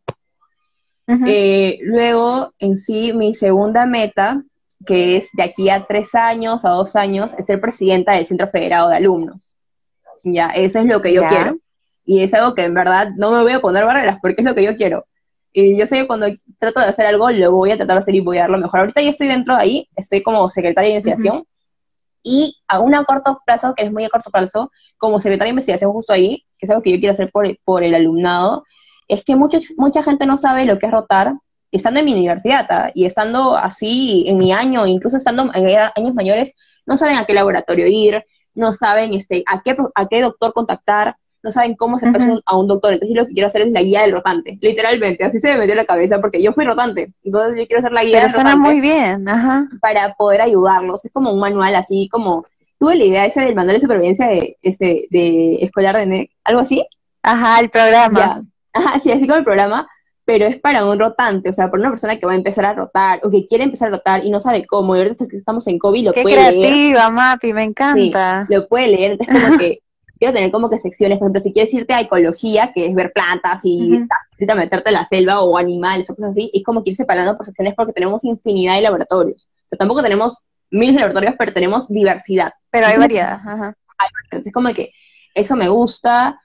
[1.26, 4.42] Eh, luego, en sí, mi segunda meta,
[4.84, 8.46] que es de aquí a tres años, a dos años, es ser presidenta del Centro
[8.48, 9.56] Federado de Alumnos.
[10.22, 11.56] Ya, eso es lo que yo quiero.
[12.04, 14.54] Y es algo que en verdad no me voy a poner barreras porque es lo
[14.54, 15.06] que yo quiero.
[15.52, 16.26] Y yo sé que cuando
[16.58, 18.58] trato de hacer algo, lo voy a tratar de hacer y voy a dar lo
[18.58, 18.80] mejor.
[18.80, 21.44] Ahorita yo estoy dentro de ahí, estoy como secretaria de investigación.
[22.22, 25.92] Y a un corto plazo, que es muy a corto plazo, como secretaria de investigación
[25.92, 28.64] justo ahí, que es algo que yo quiero hacer por, por el alumnado,
[29.06, 31.32] es que mucha mucha gente no sabe lo que es rotar
[31.70, 32.90] estando en mi universidad ¿ah?
[32.94, 36.52] y estando así en mi año, incluso estando en años mayores,
[36.86, 38.24] no saben a qué laboratorio ir,
[38.54, 41.16] no saben este, a, qué, a qué doctor contactar,
[41.48, 42.92] no saben cómo se uh a un doctor.
[42.92, 45.58] Entonces yo lo que quiero hacer es la guía del rotante, literalmente, así se me
[45.58, 48.30] metió en la cabeza, porque yo fui rotante, entonces yo quiero hacer la guía del
[48.30, 49.68] suena muy bien, ajá.
[49.80, 52.44] Para poder ayudarlos, es como un manual así como
[52.78, 56.60] tuve la idea esa del manual de supervivencia de, este, de escolar de NEC, algo
[56.60, 56.86] así.
[57.22, 58.44] Ajá, el programa.
[58.72, 59.88] Ajá, sí, así como el programa,
[60.24, 62.74] pero es para un rotante, o sea, para una persona que va a empezar a
[62.74, 65.66] rotar o que quiere empezar a rotar y no sabe cómo, y ahorita que estamos
[65.66, 68.46] en COVID lo Qué puede creativa, Mapi, me encanta.
[68.46, 69.78] Sí, lo puede leer, entonces como que
[70.18, 73.12] quiero tener como que secciones, por ejemplo, si quieres irte a ecología, que es ver
[73.12, 74.06] plantas y uh
[74.54, 77.44] meterte en la selva o animales o cosas así, es como que ir separando por
[77.44, 79.48] secciones porque tenemos infinidad de laboratorios.
[79.66, 82.52] O sea, tampoco tenemos miles de laboratorios, pero tenemos diversidad.
[82.70, 83.76] Pero hay variedad, ajá.
[84.24, 84.92] Entonces, como que
[85.34, 86.40] eso me gusta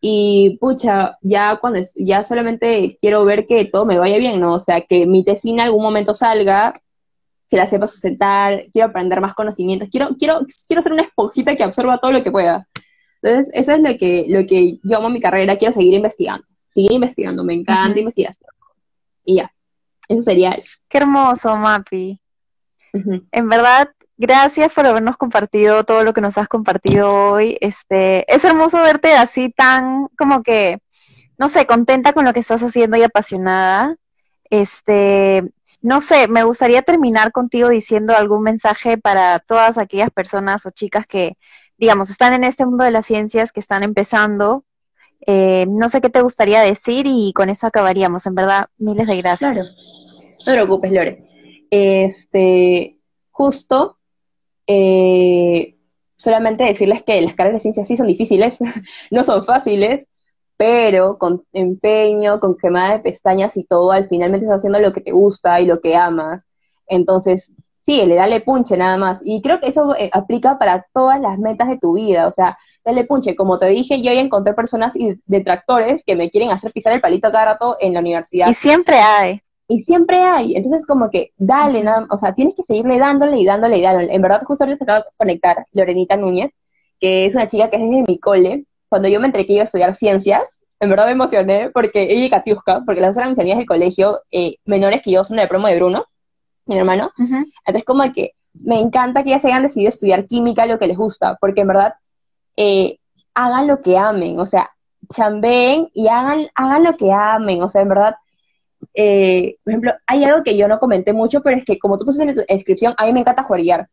[0.00, 4.54] y pucha, ya cuando ya solamente quiero ver que todo me vaya bien, ¿no?
[4.54, 6.80] O sea, que mi tesina en algún momento salga,
[7.48, 11.64] que la sepa sustentar, quiero aprender más conocimientos, quiero, quiero, quiero ser una esponjita que
[11.64, 12.68] absorba todo lo que pueda.
[13.22, 16.92] Entonces, eso es lo que, lo que yo amo mi carrera, quiero seguir investigando, seguir
[16.92, 18.50] investigando, me encanta investigación.
[19.24, 19.52] Y ya,
[20.08, 20.56] eso sería.
[20.88, 22.20] Qué hermoso, Mapi.
[22.92, 27.58] En verdad, gracias por habernos compartido todo lo que nos has compartido hoy.
[27.60, 30.78] Este, es hermoso verte así tan como que,
[31.36, 33.96] no sé, contenta con lo que estás haciendo y apasionada.
[34.48, 35.42] Este,
[35.82, 41.06] no sé, me gustaría terminar contigo diciendo algún mensaje para todas aquellas personas o chicas
[41.06, 41.36] que,
[41.78, 44.64] digamos, están en este mundo de las ciencias, que están empezando.
[45.26, 48.26] Eh, no sé qué te gustaría decir y con eso acabaríamos.
[48.26, 49.52] En verdad, miles de gracias.
[49.52, 49.68] Claro.
[50.40, 51.66] No te preocupes, Lore.
[51.70, 52.98] Este,
[53.30, 53.98] justo
[54.66, 55.76] eh,
[56.16, 58.56] solamente decirles que las carreras de ciencia sí son difíciles,
[59.10, 60.06] no son fáciles,
[60.56, 65.00] pero con empeño, con quemada de pestañas y todo, al finalmente estás haciendo lo que
[65.00, 66.44] te gusta y lo que amas.
[66.86, 67.50] Entonces,
[67.88, 69.18] sí, le dale punche nada más.
[69.24, 72.26] Y creo que eso eh, aplica para todas las metas de tu vida.
[72.26, 73.34] O sea, dale punche.
[73.34, 77.00] Como te dije, yo ya encontré personas y detractores que me quieren hacer pisar el
[77.00, 78.48] palito cada rato en la universidad.
[78.48, 80.54] Y siempre hay y siempre hay.
[80.56, 84.14] Entonces, como que dale, nada, o sea, tienes que seguirle dándole y dándole y dándole.
[84.14, 86.50] En verdad, justo ahorita se acaba de conectar Lorenita Núñez,
[87.00, 88.64] que es una chica que es desde mi cole.
[88.90, 90.42] Cuando yo me enteré que iba a estudiar ciencias,
[90.80, 94.20] en verdad me emocioné porque ella y Katiuska, porque las otras mis amigas del colegio,
[94.30, 96.06] eh, menores que yo, son de promo de Bruno,
[96.68, 97.10] mi hermano.
[97.18, 101.36] Entonces, como que me encanta que ellas hayan decidido estudiar química, lo que les gusta,
[101.40, 101.94] porque en verdad
[102.56, 102.98] eh,
[103.34, 104.70] hagan lo que amen, o sea,
[105.12, 108.16] chambeen y hagan, hagan lo que amen, o sea, en verdad
[108.94, 112.04] eh, por ejemplo, hay algo que yo no comenté mucho, pero es que como tú
[112.04, 113.88] pusiste en tu descripción, a mí me encanta jueguear.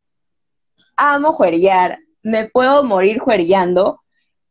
[0.95, 4.01] Amo jueguear, me puedo morir juegueando,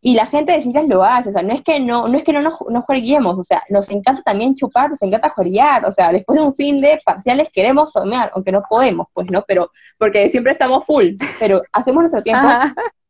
[0.06, 2.24] y la gente de ciencias lo hace, o sea, no es que no, no es
[2.24, 5.92] que no nos, no jueguemos, o sea, nos encanta también chupar, nos encanta jueguear, o
[5.92, 9.42] sea, después de un fin de parciales queremos tomar, aunque no podemos, pues, ¿no?
[9.48, 12.46] Pero, porque siempre estamos full, pero hacemos nuestro tiempo,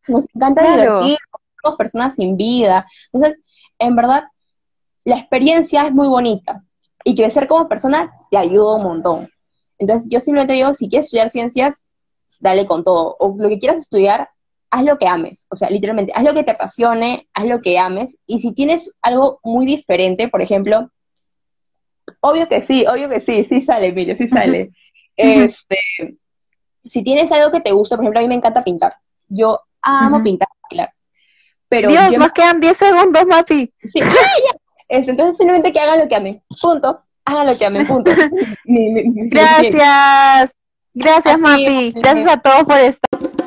[0.07, 1.19] nos encanta divertir,
[1.61, 3.43] somos personas sin vida, entonces,
[3.81, 4.23] en verdad,
[5.05, 6.63] la experiencia es muy bonita,
[7.03, 9.29] y crecer como persona te ayuda un montón.
[9.79, 11.77] Entonces, yo simplemente digo, si quieres estudiar ciencias,
[12.39, 13.17] dale con todo.
[13.19, 14.31] O lo que quieras estudiar,
[14.75, 15.47] haz lo que ames.
[15.49, 18.19] O sea, literalmente, haz lo que te apasione, haz lo que ames.
[18.27, 20.91] Y si tienes algo muy diferente, por ejemplo,
[22.21, 24.71] obvio que sí, obvio que sí, sí sale, mire, sí sale.
[25.17, 25.79] este,
[26.85, 28.97] si tienes algo que te gusta, por ejemplo, a mí me encanta pintar.
[29.29, 30.49] Yo amo pintar,
[31.69, 33.73] Pero Dios, nos quedan 10 segundos, Mati.
[33.93, 34.01] Sí,
[34.89, 37.01] entonces simplemente que hagan lo que amen, punto.
[37.25, 38.11] Hagan lo que amen, punto.
[38.65, 40.53] Gracias.
[40.93, 41.93] Gracias, Mapi.
[41.93, 43.44] Gracias a todos por estar.